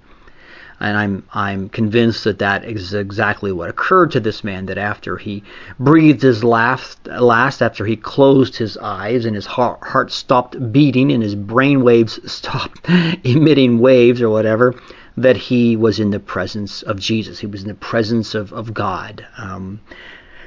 and 0.82 0.98
I'm 0.98 1.22
I'm 1.32 1.68
convinced 1.68 2.24
that 2.24 2.40
that 2.40 2.64
is 2.64 2.92
exactly 2.92 3.52
what 3.52 3.70
occurred 3.70 4.10
to 4.12 4.20
this 4.20 4.42
man. 4.42 4.66
That 4.66 4.78
after 4.78 5.16
he 5.16 5.44
breathed 5.78 6.22
his 6.22 6.42
last 6.42 7.06
last, 7.06 7.62
after 7.62 7.86
he 7.86 7.96
closed 7.96 8.56
his 8.56 8.76
eyes 8.76 9.24
and 9.24 9.36
his 9.36 9.46
heart, 9.46 9.82
heart 9.84 10.10
stopped 10.10 10.72
beating 10.72 11.12
and 11.12 11.22
his 11.22 11.36
brain 11.36 11.82
waves 11.82 12.18
stopped 12.30 12.80
emitting 13.24 13.78
waves 13.78 14.20
or 14.20 14.28
whatever, 14.28 14.74
that 15.16 15.36
he 15.36 15.76
was 15.76 16.00
in 16.00 16.10
the 16.10 16.20
presence 16.20 16.82
of 16.82 16.98
Jesus. 16.98 17.38
He 17.38 17.46
was 17.46 17.62
in 17.62 17.68
the 17.68 17.74
presence 17.74 18.34
of 18.34 18.52
of 18.52 18.74
God. 18.74 19.24
Um, 19.38 19.80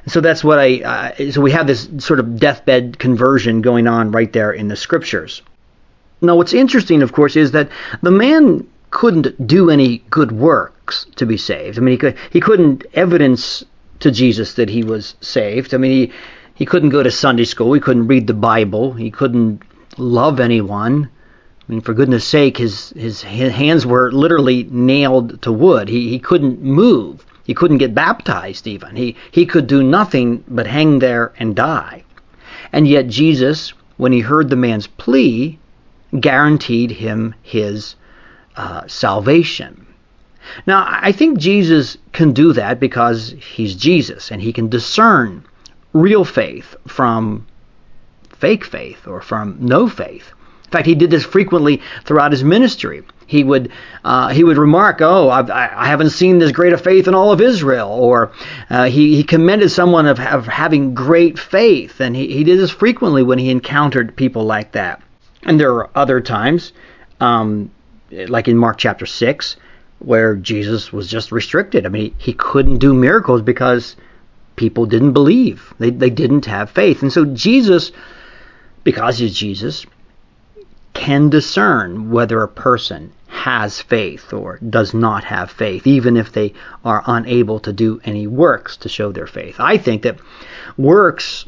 so 0.07 0.19
that's 0.19 0.43
what 0.43 0.59
I. 0.59 0.81
Uh, 0.81 1.31
so 1.31 1.39
we 1.39 1.51
have 1.51 1.65
this 1.65 1.87
sort 1.99 2.19
of 2.19 2.37
deathbed 2.37 2.99
conversion 2.99 3.61
going 3.61 3.87
on 3.87 4.11
right 4.11 4.31
there 4.33 4.51
in 4.51 4.67
the 4.67 4.75
scriptures. 4.75 5.41
Now, 6.21 6.35
what's 6.35 6.53
interesting, 6.53 7.01
of 7.01 7.13
course, 7.13 7.35
is 7.35 7.51
that 7.51 7.69
the 8.01 8.11
man 8.11 8.67
couldn't 8.95 9.45
do 9.45 9.69
any 9.69 9.97
good 10.09 10.31
works 10.31 11.05
to 11.17 11.25
be 11.25 11.35
saved. 11.35 11.77
I 11.77 11.81
mean, 11.81 11.91
he 11.91 11.97
could 11.97 12.15
he 12.29 12.39
couldn't 12.39 12.85
evidence 12.93 13.65
to 13.99 14.09
Jesus 14.09 14.53
that 14.53 14.69
he 14.69 14.85
was 14.85 15.15
saved. 15.19 15.73
I 15.73 15.77
mean, 15.77 15.91
he 15.91 16.13
he 16.53 16.65
couldn't 16.65 16.95
go 16.95 17.03
to 17.03 17.11
Sunday 17.11 17.43
school. 17.43 17.73
He 17.73 17.81
couldn't 17.81 18.07
read 18.07 18.25
the 18.25 18.33
Bible. 18.33 18.93
He 18.93 19.11
couldn't 19.11 19.63
love 19.97 20.39
anyone. 20.39 21.09
I 21.61 21.71
mean, 21.71 21.81
for 21.81 21.93
goodness 21.93 22.25
sake, 22.25 22.55
his 22.55 22.91
his 22.91 23.21
hands 23.21 23.85
were 23.85 24.13
literally 24.13 24.63
nailed 24.71 25.41
to 25.41 25.51
wood. 25.51 25.89
He 25.89 26.07
he 26.07 26.17
couldn't 26.17 26.61
move. 26.63 27.25
He 27.43 27.53
couldn't 27.53 27.79
get 27.79 27.93
baptized 27.93 28.65
even. 28.65 28.95
He 28.95 29.17
he 29.29 29.45
could 29.45 29.67
do 29.67 29.83
nothing 29.83 30.45
but 30.47 30.67
hang 30.67 30.99
there 30.99 31.33
and 31.37 31.53
die. 31.53 32.05
And 32.71 32.87
yet 32.87 33.09
Jesus, 33.09 33.73
when 33.97 34.13
he 34.13 34.21
heard 34.21 34.49
the 34.49 34.63
man's 34.67 34.87
plea, 34.87 35.59
guaranteed 36.17 36.91
him 36.91 37.35
his 37.43 37.95
uh, 38.57 38.87
salvation. 38.87 39.85
Now, 40.67 40.85
I 40.87 41.11
think 41.11 41.39
Jesus 41.39 41.97
can 42.13 42.31
do 42.31 42.53
that 42.53 42.79
because 42.79 43.31
he's 43.31 43.75
Jesus 43.75 44.31
and 44.31 44.41
he 44.41 44.53
can 44.53 44.69
discern 44.69 45.43
real 45.93 46.23
faith 46.23 46.75
from 46.87 47.47
fake 48.29 48.65
faith 48.65 49.07
or 49.07 49.21
from 49.21 49.57
no 49.59 49.87
faith. 49.87 50.31
In 50.65 50.71
fact, 50.71 50.87
he 50.87 50.95
did 50.95 51.09
this 51.09 51.23
frequently 51.23 51.81
throughout 52.03 52.31
his 52.31 52.43
ministry. 52.43 53.03
He 53.27 53.43
would 53.43 53.71
uh, 54.03 54.29
he 54.29 54.43
would 54.43 54.57
remark, 54.57 55.01
"Oh, 55.01 55.29
I've, 55.29 55.49
I 55.49 55.85
haven't 55.85 56.09
seen 56.11 56.37
this 56.37 56.51
great 56.51 56.73
of 56.73 56.81
faith 56.81 57.07
in 57.07 57.15
all 57.15 57.31
of 57.31 57.41
Israel," 57.41 57.89
or 57.89 58.31
uh, 58.69 58.85
he 58.85 59.15
he 59.15 59.23
commended 59.23 59.71
someone 59.71 60.05
of, 60.05 60.19
of 60.19 60.45
having 60.45 60.93
great 60.93 61.39
faith, 61.39 62.01
and 62.01 62.15
he, 62.15 62.27
he 62.27 62.43
did 62.43 62.59
this 62.59 62.71
frequently 62.71 63.23
when 63.23 63.39
he 63.39 63.49
encountered 63.49 64.15
people 64.15 64.43
like 64.43 64.73
that. 64.73 65.01
And 65.43 65.59
there 65.59 65.73
are 65.73 65.89
other 65.95 66.21
times 66.21 66.73
um, 67.19 67.71
like 68.11 68.47
in 68.47 68.57
Mark 68.57 68.77
chapter 68.77 69.05
6, 69.05 69.55
where 69.99 70.35
Jesus 70.35 70.91
was 70.91 71.09
just 71.09 71.31
restricted. 71.31 71.85
I 71.85 71.89
mean, 71.89 72.13
he, 72.17 72.31
he 72.31 72.33
couldn't 72.33 72.79
do 72.79 72.93
miracles 72.93 73.41
because 73.41 73.95
people 74.55 74.85
didn't 74.85 75.13
believe. 75.13 75.73
They, 75.79 75.89
they 75.89 76.09
didn't 76.09 76.45
have 76.45 76.69
faith. 76.69 77.01
And 77.01 77.11
so 77.11 77.25
Jesus, 77.25 77.91
because 78.83 79.17
he's 79.17 79.35
Jesus, 79.35 79.85
can 80.93 81.29
discern 81.29 82.09
whether 82.09 82.41
a 82.41 82.47
person 82.47 83.11
has 83.27 83.81
faith 83.81 84.31
or 84.31 84.57
does 84.59 84.93
not 84.93 85.23
have 85.25 85.51
faith, 85.51 85.85
even 85.85 86.15
if 86.15 86.31
they 86.31 86.53
are 86.83 87.03
unable 87.05 87.59
to 87.59 87.73
do 87.73 87.99
any 88.05 88.27
works 88.27 88.77
to 88.77 88.89
show 88.89 89.11
their 89.11 89.27
faith. 89.27 89.57
I 89.59 89.77
think 89.77 90.03
that 90.03 90.19
works 90.77 91.45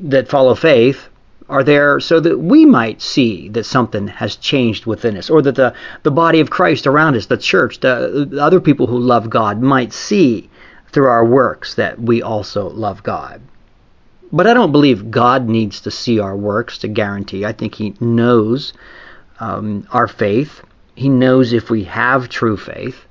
that 0.00 0.28
follow 0.28 0.54
faith 0.54 1.08
are 1.48 1.64
there 1.64 1.98
so 1.98 2.20
that 2.20 2.38
we 2.38 2.66
might 2.66 3.00
see 3.00 3.48
that 3.50 3.64
something 3.64 4.08
has 4.08 4.36
changed 4.36 4.86
within 4.86 5.16
us, 5.16 5.30
or 5.30 5.40
that 5.42 5.54
the, 5.54 5.74
the 6.02 6.10
body 6.10 6.40
of 6.40 6.50
Christ 6.50 6.86
around 6.86 7.16
us, 7.16 7.26
the 7.26 7.38
church, 7.38 7.80
the, 7.80 8.26
the 8.30 8.42
other 8.42 8.60
people 8.60 8.86
who 8.86 8.98
love 8.98 9.30
God, 9.30 9.62
might 9.62 9.92
see 9.92 10.50
through 10.92 11.08
our 11.08 11.24
works 11.24 11.74
that 11.74 11.98
we 11.98 12.22
also 12.22 12.68
love 12.68 13.02
God. 13.02 13.40
But 14.30 14.46
I 14.46 14.52
don't 14.52 14.72
believe 14.72 15.10
God 15.10 15.48
needs 15.48 15.80
to 15.82 15.90
see 15.90 16.18
our 16.18 16.36
works 16.36 16.78
to 16.78 16.88
guarantee. 16.88 17.46
I 17.46 17.52
think 17.52 17.74
He 17.74 17.94
knows 17.98 18.74
um, 19.40 19.86
our 19.90 20.08
faith. 20.08 20.62
He 20.94 21.08
knows 21.08 21.52
if 21.52 21.70
we 21.70 21.84
have 21.84 22.28
true 22.28 22.58
faith. 22.58 23.06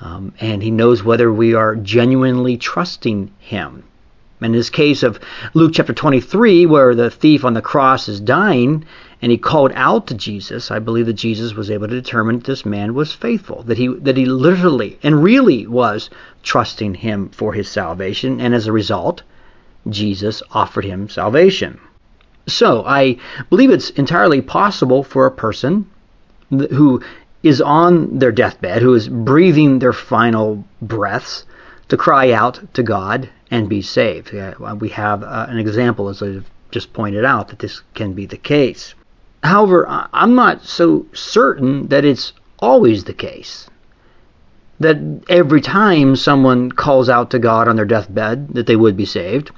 Um, 0.00 0.32
and 0.40 0.62
He 0.62 0.70
knows 0.70 1.02
whether 1.02 1.30
we 1.30 1.54
are 1.54 1.76
genuinely 1.76 2.56
trusting 2.56 3.32
Him. 3.38 3.84
In 4.44 4.52
this 4.52 4.68
case 4.68 5.02
of 5.02 5.18
Luke 5.54 5.72
chapter 5.72 5.94
23, 5.94 6.66
where 6.66 6.94
the 6.94 7.10
thief 7.10 7.46
on 7.46 7.54
the 7.54 7.62
cross 7.62 8.08
is 8.10 8.20
dying, 8.20 8.84
and 9.22 9.32
he 9.32 9.38
called 9.38 9.72
out 9.74 10.06
to 10.08 10.14
Jesus, 10.14 10.70
I 10.70 10.80
believe 10.80 11.06
that 11.06 11.14
Jesus 11.14 11.54
was 11.54 11.70
able 11.70 11.88
to 11.88 11.94
determine 11.94 12.36
that 12.36 12.44
this 12.44 12.66
man 12.66 12.92
was 12.92 13.10
faithful, 13.10 13.62
that 13.62 13.78
he 13.78 13.88
that 13.88 14.18
he 14.18 14.26
literally 14.26 14.98
and 15.02 15.24
really 15.24 15.66
was 15.66 16.10
trusting 16.42 16.96
him 16.96 17.30
for 17.30 17.54
his 17.54 17.70
salvation, 17.70 18.38
and 18.38 18.54
as 18.54 18.66
a 18.66 18.72
result, 18.72 19.22
Jesus 19.88 20.42
offered 20.52 20.84
him 20.84 21.08
salvation. 21.08 21.80
So 22.46 22.84
I 22.84 23.16
believe 23.48 23.70
it's 23.70 23.88
entirely 23.90 24.42
possible 24.42 25.02
for 25.02 25.24
a 25.24 25.30
person 25.30 25.86
who 26.50 27.02
is 27.42 27.62
on 27.62 28.18
their 28.18 28.32
deathbed, 28.32 28.82
who 28.82 28.92
is 28.92 29.08
breathing 29.08 29.78
their 29.78 29.94
final 29.94 30.64
breaths, 30.82 31.44
to 31.88 31.96
cry 31.96 32.32
out 32.32 32.60
to 32.74 32.82
God 32.82 33.28
and 33.50 33.68
be 33.68 33.82
saved. 33.82 34.32
We 34.80 34.88
have 34.90 35.22
uh, 35.22 35.46
an 35.48 35.58
example, 35.58 36.08
as 36.08 36.22
I've 36.22 36.48
just 36.70 36.92
pointed 36.92 37.24
out, 37.24 37.48
that 37.48 37.58
this 37.58 37.82
can 37.94 38.12
be 38.12 38.26
the 38.26 38.36
case. 38.36 38.94
However, 39.42 39.86
I'm 40.12 40.34
not 40.34 40.64
so 40.64 41.06
certain 41.12 41.88
that 41.88 42.04
it's 42.04 42.32
always 42.58 43.04
the 43.04 43.12
case. 43.12 43.68
That 44.80 44.96
every 45.28 45.60
time 45.60 46.16
someone 46.16 46.72
calls 46.72 47.08
out 47.08 47.30
to 47.30 47.38
God 47.38 47.68
on 47.68 47.76
their 47.76 47.84
deathbed, 47.84 48.54
that 48.54 48.66
they 48.66 48.76
would 48.76 48.96
be 48.96 49.04
saved. 49.04 49.50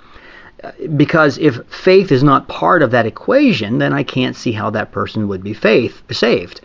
Because 0.96 1.38
if 1.38 1.64
faith 1.68 2.10
is 2.10 2.22
not 2.24 2.48
part 2.48 2.82
of 2.82 2.90
that 2.90 3.06
equation, 3.06 3.78
then 3.78 3.92
I 3.92 4.02
can't 4.02 4.34
see 4.34 4.52
how 4.52 4.70
that 4.70 4.90
person 4.90 5.28
would 5.28 5.42
be 5.42 5.54
faith 5.54 6.02
saved. 6.10 6.60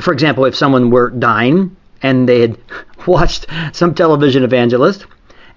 For 0.00 0.12
example, 0.12 0.44
if 0.44 0.56
someone 0.56 0.90
were 0.90 1.10
dying 1.10 1.76
and 2.02 2.28
they 2.28 2.40
had 2.40 2.58
watched 3.06 3.46
some 3.72 3.94
television 3.94 4.44
evangelist 4.44 5.06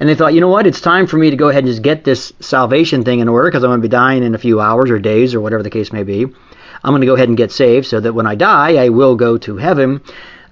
and 0.01 0.09
they 0.09 0.15
thought, 0.15 0.33
you 0.33 0.41
know 0.41 0.47
what, 0.47 0.65
it's 0.65 0.81
time 0.81 1.05
for 1.05 1.17
me 1.17 1.29
to 1.29 1.35
go 1.35 1.49
ahead 1.49 1.63
and 1.63 1.71
just 1.71 1.83
get 1.83 2.03
this 2.03 2.33
salvation 2.39 3.03
thing 3.03 3.19
in 3.19 3.29
order 3.29 3.49
because 3.49 3.63
I'm 3.63 3.69
going 3.69 3.81
to 3.81 3.87
be 3.87 3.91
dying 3.91 4.23
in 4.23 4.33
a 4.33 4.39
few 4.39 4.59
hours 4.59 4.89
or 4.89 4.97
days 4.97 5.35
or 5.35 5.41
whatever 5.41 5.61
the 5.61 5.69
case 5.69 5.93
may 5.93 6.01
be. 6.01 6.23
I'm 6.23 6.91
going 6.91 7.01
to 7.01 7.07
go 7.07 7.13
ahead 7.13 7.27
and 7.27 7.37
get 7.37 7.51
saved 7.51 7.85
so 7.85 7.99
that 7.99 8.13
when 8.13 8.25
I 8.25 8.33
die, 8.33 8.83
I 8.83 8.89
will 8.89 9.15
go 9.15 9.37
to 9.37 9.57
heaven. 9.57 10.01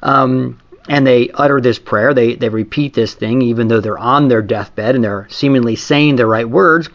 Um, 0.03 0.59
and 0.87 1.05
they 1.05 1.31
utter 1.33 1.59
this 1.59 1.79
prayer. 1.79 2.13
They, 2.13 2.35
they 2.35 2.49
repeat 2.49 2.93
this 2.93 3.15
thing 3.15 3.41
even 3.41 3.67
though 3.67 3.81
they're 3.81 3.97
on 3.97 4.27
their 4.27 4.43
deathbed 4.43 4.93
and 4.93 5.03
they're 5.03 5.27
seemingly 5.31 5.75
saying 5.75 6.17
the 6.17 6.27
right 6.27 6.47
words. 6.47 6.89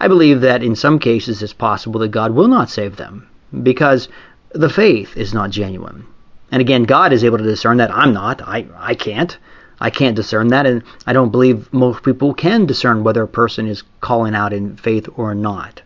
I 0.00 0.08
believe 0.08 0.40
that 0.40 0.64
in 0.64 0.74
some 0.74 0.98
cases 0.98 1.40
it's 1.44 1.52
possible 1.52 2.00
that 2.00 2.08
God 2.08 2.32
will 2.32 2.48
not 2.48 2.70
save 2.70 2.96
them 2.96 3.28
because 3.62 4.08
the 4.52 4.68
faith 4.68 5.16
is 5.16 5.32
not 5.32 5.50
genuine. 5.50 6.06
And 6.50 6.60
again, 6.60 6.84
God 6.84 7.12
is 7.12 7.24
able 7.24 7.38
to 7.38 7.44
discern 7.44 7.76
that. 7.78 7.94
I'm 7.94 8.12
not. 8.12 8.42
I, 8.42 8.66
I 8.76 8.94
can't. 8.94 9.36
I 9.80 9.88
can't 9.88 10.16
discern 10.16 10.48
that, 10.48 10.66
and 10.66 10.82
I 11.06 11.14
don't 11.14 11.30
believe 11.30 11.72
most 11.72 12.02
people 12.02 12.34
can 12.34 12.66
discern 12.66 13.02
whether 13.02 13.22
a 13.22 13.28
person 13.28 13.66
is 13.66 13.82
calling 14.00 14.34
out 14.34 14.52
in 14.52 14.76
faith 14.76 15.08
or 15.16 15.34
not. 15.34 15.80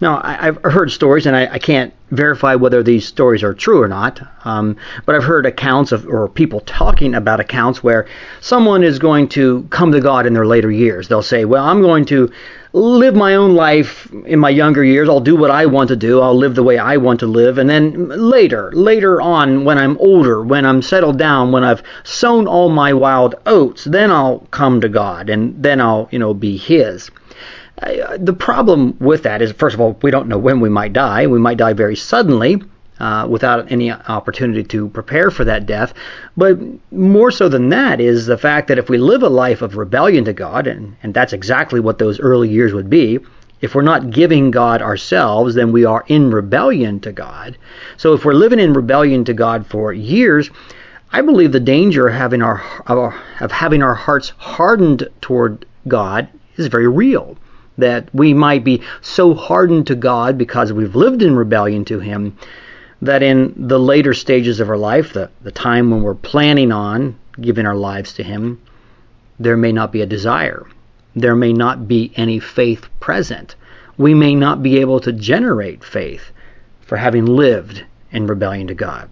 Now, 0.00 0.20
I, 0.24 0.46
have 0.46 0.62
heard 0.62 0.90
stories, 0.90 1.26
and 1.26 1.36
I, 1.36 1.46
I, 1.52 1.58
can't 1.58 1.92
verify 2.10 2.54
whether 2.54 2.82
these 2.82 3.06
stories 3.06 3.42
are 3.42 3.52
true 3.52 3.82
or 3.82 3.88
not, 3.88 4.20
um, 4.46 4.76
but 5.04 5.14
I've 5.14 5.24
heard 5.24 5.44
accounts 5.44 5.92
of, 5.92 6.06
or 6.06 6.26
people 6.26 6.60
talking 6.60 7.14
about 7.14 7.38
accounts 7.38 7.82
where 7.82 8.06
someone 8.40 8.82
is 8.82 8.98
going 8.98 9.28
to 9.30 9.66
come 9.68 9.92
to 9.92 10.00
God 10.00 10.24
in 10.24 10.32
their 10.32 10.46
later 10.46 10.70
years. 10.70 11.08
They'll 11.08 11.20
say, 11.20 11.44
Well, 11.44 11.62
I'm 11.62 11.82
going 11.82 12.06
to 12.06 12.32
live 12.72 13.14
my 13.14 13.34
own 13.34 13.54
life 13.54 14.10
in 14.24 14.38
my 14.38 14.48
younger 14.48 14.82
years. 14.82 15.06
I'll 15.06 15.20
do 15.20 15.36
what 15.36 15.50
I 15.50 15.66
want 15.66 15.88
to 15.88 15.96
do. 15.96 16.22
I'll 16.22 16.36
live 16.36 16.54
the 16.54 16.62
way 16.62 16.78
I 16.78 16.96
want 16.96 17.20
to 17.20 17.26
live. 17.26 17.58
And 17.58 17.68
then 17.68 18.08
later, 18.08 18.72
later 18.72 19.20
on, 19.20 19.64
when 19.64 19.76
I'm 19.76 19.98
older, 19.98 20.42
when 20.42 20.64
I'm 20.64 20.80
settled 20.80 21.18
down, 21.18 21.52
when 21.52 21.64
I've 21.64 21.82
sown 22.04 22.46
all 22.46 22.70
my 22.70 22.94
wild 22.94 23.34
oats, 23.44 23.84
then 23.84 24.10
I'll 24.10 24.46
come 24.50 24.80
to 24.80 24.88
God 24.88 25.28
and 25.28 25.62
then 25.62 25.78
I'll, 25.78 26.08
you 26.10 26.18
know, 26.18 26.32
be 26.32 26.56
His. 26.56 27.10
The 27.80 28.36
problem 28.38 28.96
with 28.98 29.22
that 29.22 29.42
is, 29.42 29.52
first 29.52 29.74
of 29.74 29.80
all, 29.80 29.98
we 30.02 30.10
don't 30.10 30.28
know 30.28 30.38
when 30.38 30.60
we 30.60 30.68
might 30.68 30.92
die. 30.92 31.26
We 31.26 31.38
might 31.38 31.58
die 31.58 31.72
very 31.72 31.96
suddenly. 31.96 32.62
Uh, 33.00 33.26
without 33.26 33.72
any 33.72 33.90
opportunity 33.90 34.62
to 34.62 34.86
prepare 34.90 35.30
for 35.30 35.42
that 35.42 35.64
death. 35.64 35.94
But 36.36 36.58
more 36.92 37.30
so 37.30 37.48
than 37.48 37.70
that 37.70 37.98
is 37.98 38.26
the 38.26 38.36
fact 38.36 38.68
that 38.68 38.78
if 38.78 38.90
we 38.90 38.98
live 38.98 39.22
a 39.22 39.28
life 39.30 39.62
of 39.62 39.78
rebellion 39.78 40.26
to 40.26 40.34
God, 40.34 40.66
and, 40.66 40.94
and 41.02 41.14
that's 41.14 41.32
exactly 41.32 41.80
what 41.80 41.96
those 41.96 42.20
early 42.20 42.50
years 42.50 42.74
would 42.74 42.90
be, 42.90 43.18
if 43.62 43.74
we're 43.74 43.80
not 43.80 44.10
giving 44.10 44.50
God 44.50 44.82
ourselves, 44.82 45.54
then 45.54 45.72
we 45.72 45.86
are 45.86 46.04
in 46.08 46.30
rebellion 46.30 47.00
to 47.00 47.10
God. 47.10 47.56
So 47.96 48.12
if 48.12 48.26
we're 48.26 48.34
living 48.34 48.60
in 48.60 48.74
rebellion 48.74 49.24
to 49.24 49.32
God 49.32 49.66
for 49.66 49.94
years, 49.94 50.50
I 51.10 51.22
believe 51.22 51.52
the 51.52 51.60
danger 51.60 52.08
of 52.08 52.14
having 52.14 52.42
our 52.42 52.62
of 53.40 53.50
having 53.50 53.82
our 53.82 53.94
hearts 53.94 54.34
hardened 54.36 55.08
toward 55.22 55.64
God 55.88 56.28
is 56.56 56.66
very 56.66 56.86
real 56.86 57.38
that 57.80 58.08
we 58.14 58.32
might 58.34 58.64
be 58.64 58.82
so 59.00 59.34
hardened 59.34 59.86
to 59.88 59.94
God 59.94 60.38
because 60.38 60.72
we've 60.72 60.96
lived 60.96 61.22
in 61.22 61.36
rebellion 61.36 61.84
to 61.86 62.00
Him 62.00 62.36
that 63.02 63.22
in 63.22 63.54
the 63.56 63.78
later 63.78 64.14
stages 64.14 64.60
of 64.60 64.68
our 64.68 64.76
life, 64.76 65.12
the, 65.12 65.30
the 65.42 65.50
time 65.50 65.90
when 65.90 66.02
we're 66.02 66.14
planning 66.14 66.70
on 66.72 67.18
giving 67.40 67.66
our 67.66 67.74
lives 67.74 68.12
to 68.14 68.22
Him, 68.22 68.60
there 69.38 69.56
may 69.56 69.72
not 69.72 69.92
be 69.92 70.02
a 70.02 70.06
desire. 70.06 70.66
There 71.16 71.34
may 71.34 71.52
not 71.52 71.88
be 71.88 72.12
any 72.16 72.38
faith 72.38 72.86
present. 73.00 73.56
We 73.96 74.14
may 74.14 74.34
not 74.34 74.62
be 74.62 74.78
able 74.78 75.00
to 75.00 75.12
generate 75.12 75.82
faith 75.82 76.30
for 76.82 76.96
having 76.96 77.26
lived 77.26 77.84
in 78.12 78.26
rebellion 78.26 78.66
to 78.66 78.74
God. 78.74 79.08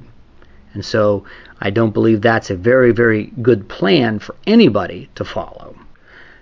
And 0.75 0.85
so 0.85 1.25
I 1.61 1.71
don't 1.71 1.95
believe 1.95 2.21
that's 2.21 2.51
a 2.51 2.57
very, 2.57 2.93
very 2.93 3.33
good 3.43 3.69
plan 3.69 4.19
for 4.19 4.35
anybody 4.47 5.09
to 5.15 5.25
follow. 5.25 5.75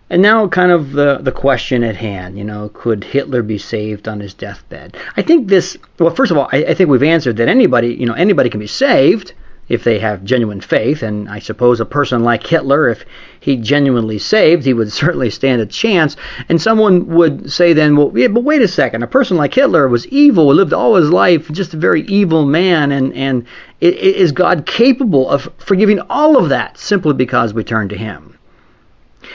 And 0.08 0.22
now, 0.22 0.46
kind 0.46 0.70
of 0.70 0.92
the, 0.92 1.18
the 1.18 1.32
question 1.32 1.82
at 1.82 1.96
hand, 1.96 2.38
you 2.38 2.44
know, 2.44 2.70
could 2.72 3.02
Hitler 3.02 3.42
be 3.42 3.58
saved 3.58 4.06
on 4.06 4.20
his 4.20 4.34
deathbed? 4.34 4.96
I 5.16 5.22
think 5.22 5.48
this, 5.48 5.76
well, 5.98 6.14
first 6.14 6.30
of 6.30 6.38
all, 6.38 6.48
I, 6.52 6.58
I 6.58 6.74
think 6.74 6.90
we've 6.90 7.02
answered 7.02 7.38
that 7.38 7.48
anybody, 7.48 7.94
you 7.94 8.06
know, 8.06 8.14
anybody 8.14 8.48
can 8.48 8.60
be 8.60 8.68
saved 8.68 9.32
if 9.68 9.82
they 9.82 9.98
have 9.98 10.22
genuine 10.22 10.60
faith. 10.60 11.02
And 11.02 11.28
I 11.28 11.40
suppose 11.40 11.80
a 11.80 11.84
person 11.84 12.22
like 12.22 12.46
Hitler, 12.46 12.88
if 12.88 13.04
he 13.40 13.56
genuinely 13.56 14.18
saved, 14.18 14.64
he 14.64 14.74
would 14.74 14.92
certainly 15.02 15.28
stand 15.30 15.60
a 15.60 15.66
chance. 15.66 16.16
And 16.48 16.62
someone 16.62 17.06
would 17.08 17.50
say 17.50 17.72
then, 17.72 17.96
well, 17.96 18.12
yeah, 18.14 18.28
but 18.28 18.44
wait 18.44 18.62
a 18.62 18.68
second, 18.68 19.02
a 19.02 19.08
person 19.08 19.36
like 19.36 19.54
Hitler 19.54 19.88
was 19.88 20.06
evil, 20.06 20.54
lived 20.54 20.72
all 20.72 20.94
his 20.94 21.10
life, 21.10 21.50
just 21.50 21.74
a 21.74 21.78
very 21.78 22.02
evil 22.02 22.46
man, 22.46 22.92
and 22.92 23.12
and 23.14 23.44
is 23.80 24.32
God 24.32 24.66
capable 24.66 25.28
of 25.28 25.50
forgiving 25.58 26.00
all 26.08 26.36
of 26.36 26.48
that 26.50 26.78
simply 26.78 27.12
because 27.12 27.52
we 27.52 27.64
turn 27.64 27.88
to 27.88 27.96
Him? 27.96 28.35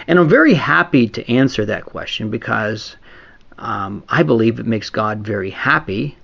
And 0.08 0.20
I'm 0.20 0.30
very 0.30 0.54
happy 0.54 1.08
to 1.10 1.32
answer 1.32 1.66
that 1.66 1.86
question 1.86 2.30
because 2.30 2.96
um, 3.58 4.04
I 4.10 4.24
believe 4.24 4.60
it 4.60 4.66
makes 4.66 4.90
God 4.90 5.20
very 5.20 5.50
happy 5.50 6.18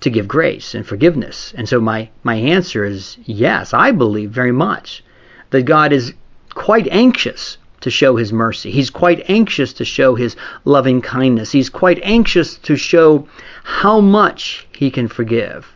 to 0.00 0.10
give 0.10 0.28
grace 0.28 0.74
and 0.74 0.86
forgiveness. 0.86 1.52
And 1.56 1.68
so 1.68 1.80
my, 1.80 2.08
my 2.22 2.34
answer 2.34 2.84
is 2.84 3.16
yes, 3.24 3.72
I 3.72 3.92
believe 3.92 4.30
very 4.30 4.52
much 4.52 5.02
that 5.50 5.62
God 5.62 5.92
is 5.92 6.12
quite 6.54 6.88
anxious 6.88 7.58
to 7.80 7.90
show 7.90 8.16
his 8.16 8.32
mercy. 8.32 8.70
He's 8.70 8.90
quite 8.90 9.28
anxious 9.28 9.72
to 9.74 9.84
show 9.84 10.14
his 10.14 10.36
loving 10.64 11.00
kindness. 11.00 11.52
He's 11.52 11.70
quite 11.70 12.00
anxious 12.02 12.56
to 12.58 12.76
show 12.76 13.28
how 13.64 14.00
much 14.00 14.66
he 14.76 14.90
can 14.90 15.08
forgive. 15.08 15.66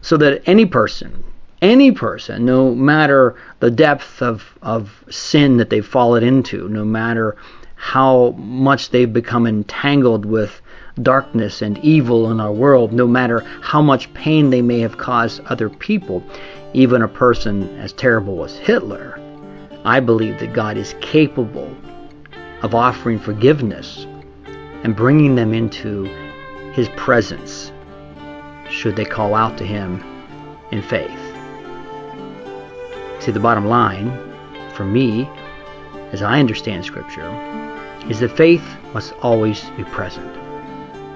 So 0.00 0.16
that 0.18 0.42
any 0.46 0.66
person, 0.66 1.24
any 1.62 1.92
person, 1.92 2.44
no 2.44 2.74
matter 2.74 3.36
the 3.60 3.70
depth 3.70 4.22
of, 4.22 4.58
of 4.62 5.04
sin 5.10 5.56
that 5.56 5.70
they've 5.70 5.86
fallen 5.86 6.22
into, 6.22 6.68
no 6.68 6.84
matter 6.84 7.36
how 7.76 8.30
much 8.32 8.90
they've 8.90 9.12
become 9.12 9.46
entangled 9.46 10.24
with 10.24 10.60
darkness 11.02 11.62
and 11.62 11.78
evil 11.78 12.30
in 12.30 12.40
our 12.40 12.52
world, 12.52 12.92
no 12.92 13.06
matter 13.06 13.40
how 13.60 13.82
much 13.82 14.12
pain 14.14 14.50
they 14.50 14.62
may 14.62 14.80
have 14.80 14.96
caused 14.96 15.40
other 15.46 15.68
people, 15.68 16.22
even 16.72 17.02
a 17.02 17.08
person 17.08 17.78
as 17.78 17.92
terrible 17.92 18.44
as 18.44 18.56
Hitler, 18.56 19.20
I 19.84 20.00
believe 20.00 20.40
that 20.40 20.52
God 20.52 20.76
is 20.76 20.94
capable 21.00 21.74
of 22.62 22.74
offering 22.74 23.18
forgiveness 23.18 24.06
and 24.82 24.96
bringing 24.96 25.34
them 25.34 25.52
into 25.52 26.04
His 26.72 26.88
presence 26.90 27.72
should 28.70 28.96
they 28.96 29.04
call 29.04 29.34
out 29.34 29.58
to 29.58 29.64
Him 29.64 30.02
in 30.72 30.82
faith. 30.82 31.25
See, 33.26 33.32
the 33.32 33.40
bottom 33.40 33.66
line, 33.66 34.16
for 34.74 34.84
me, 34.84 35.28
as 36.12 36.22
I 36.22 36.38
understand 36.38 36.84
Scripture, 36.84 37.28
is 38.08 38.20
that 38.20 38.36
faith 38.36 38.62
must 38.94 39.14
always 39.14 39.68
be 39.70 39.82
present. 39.82 40.32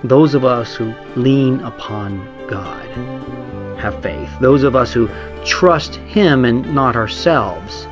Those 0.03 0.35
of 0.35 0.45
us 0.45 0.75
who 0.75 0.93
lean 1.15 1.61
upon 1.61 2.19
God 2.49 2.85
have 3.79 4.03
faith. 4.03 4.29
Those 4.41 4.65
of 4.65 4.75
us 4.75 4.93
who 4.93 5.09
trust 5.45 5.95
Him 5.95 6.45
and 6.45 6.75
not 6.75 6.97
ourselves 6.97 7.85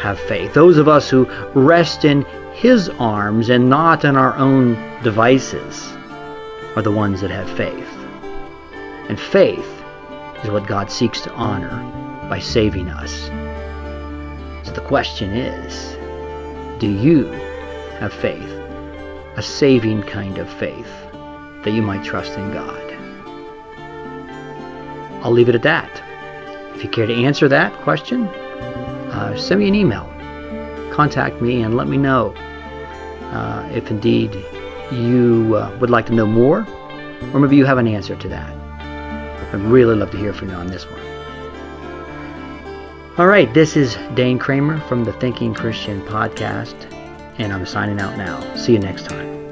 have 0.00 0.18
faith. 0.18 0.52
Those 0.52 0.76
of 0.76 0.88
us 0.88 1.08
who 1.08 1.26
rest 1.54 2.04
in 2.04 2.26
His 2.54 2.88
arms 2.98 3.50
and 3.50 3.70
not 3.70 4.04
in 4.04 4.16
our 4.16 4.34
own 4.34 4.74
devices 5.04 5.92
are 6.74 6.82
the 6.82 6.90
ones 6.90 7.20
that 7.20 7.30
have 7.30 7.48
faith. 7.50 7.94
And 9.08 9.20
faith 9.20 9.84
is 10.42 10.50
what 10.50 10.66
God 10.66 10.90
seeks 10.90 11.20
to 11.20 11.32
honor 11.34 12.28
by 12.28 12.40
saving 12.40 12.88
us 12.88 13.30
the 14.72 14.80
question 14.80 15.30
is 15.32 15.96
do 16.80 16.90
you 16.90 17.26
have 18.00 18.12
faith, 18.12 18.50
a 19.36 19.42
saving 19.42 20.02
kind 20.02 20.38
of 20.38 20.52
faith, 20.52 20.90
that 21.62 21.72
you 21.72 21.82
might 21.82 22.04
trust 22.04 22.36
in 22.36 22.52
God? 22.52 22.80
I'll 25.22 25.32
leave 25.32 25.48
it 25.48 25.54
at 25.54 25.62
that. 25.62 26.02
If 26.74 26.82
you 26.82 26.90
care 26.90 27.06
to 27.06 27.14
answer 27.14 27.48
that 27.48 27.72
question, 27.82 28.24
uh, 28.24 29.36
send 29.36 29.60
me 29.60 29.68
an 29.68 29.74
email. 29.74 30.04
Contact 30.92 31.40
me 31.40 31.62
and 31.62 31.76
let 31.76 31.88
me 31.88 31.96
know 31.96 32.34
uh, 33.32 33.68
if 33.72 33.90
indeed 33.90 34.34
you 34.92 35.56
uh, 35.56 35.76
would 35.80 35.90
like 35.90 36.06
to 36.06 36.12
know 36.12 36.26
more, 36.26 36.66
or 37.32 37.40
maybe 37.40 37.56
you 37.56 37.64
have 37.64 37.78
an 37.78 37.86
answer 37.86 38.16
to 38.16 38.28
that. 38.28 38.50
I'd 39.54 39.60
really 39.60 39.94
love 39.94 40.10
to 40.10 40.18
hear 40.18 40.32
from 40.32 40.50
you 40.50 40.54
on 40.56 40.66
this 40.66 40.84
one. 40.84 41.13
All 43.16 43.28
right, 43.28 43.54
this 43.54 43.76
is 43.76 43.96
Dane 44.14 44.40
Kramer 44.40 44.80
from 44.88 45.04
the 45.04 45.12
Thinking 45.12 45.54
Christian 45.54 46.02
podcast, 46.02 46.74
and 47.38 47.52
I'm 47.52 47.64
signing 47.64 48.00
out 48.00 48.18
now. 48.18 48.56
See 48.56 48.72
you 48.72 48.80
next 48.80 49.04
time. 49.04 49.43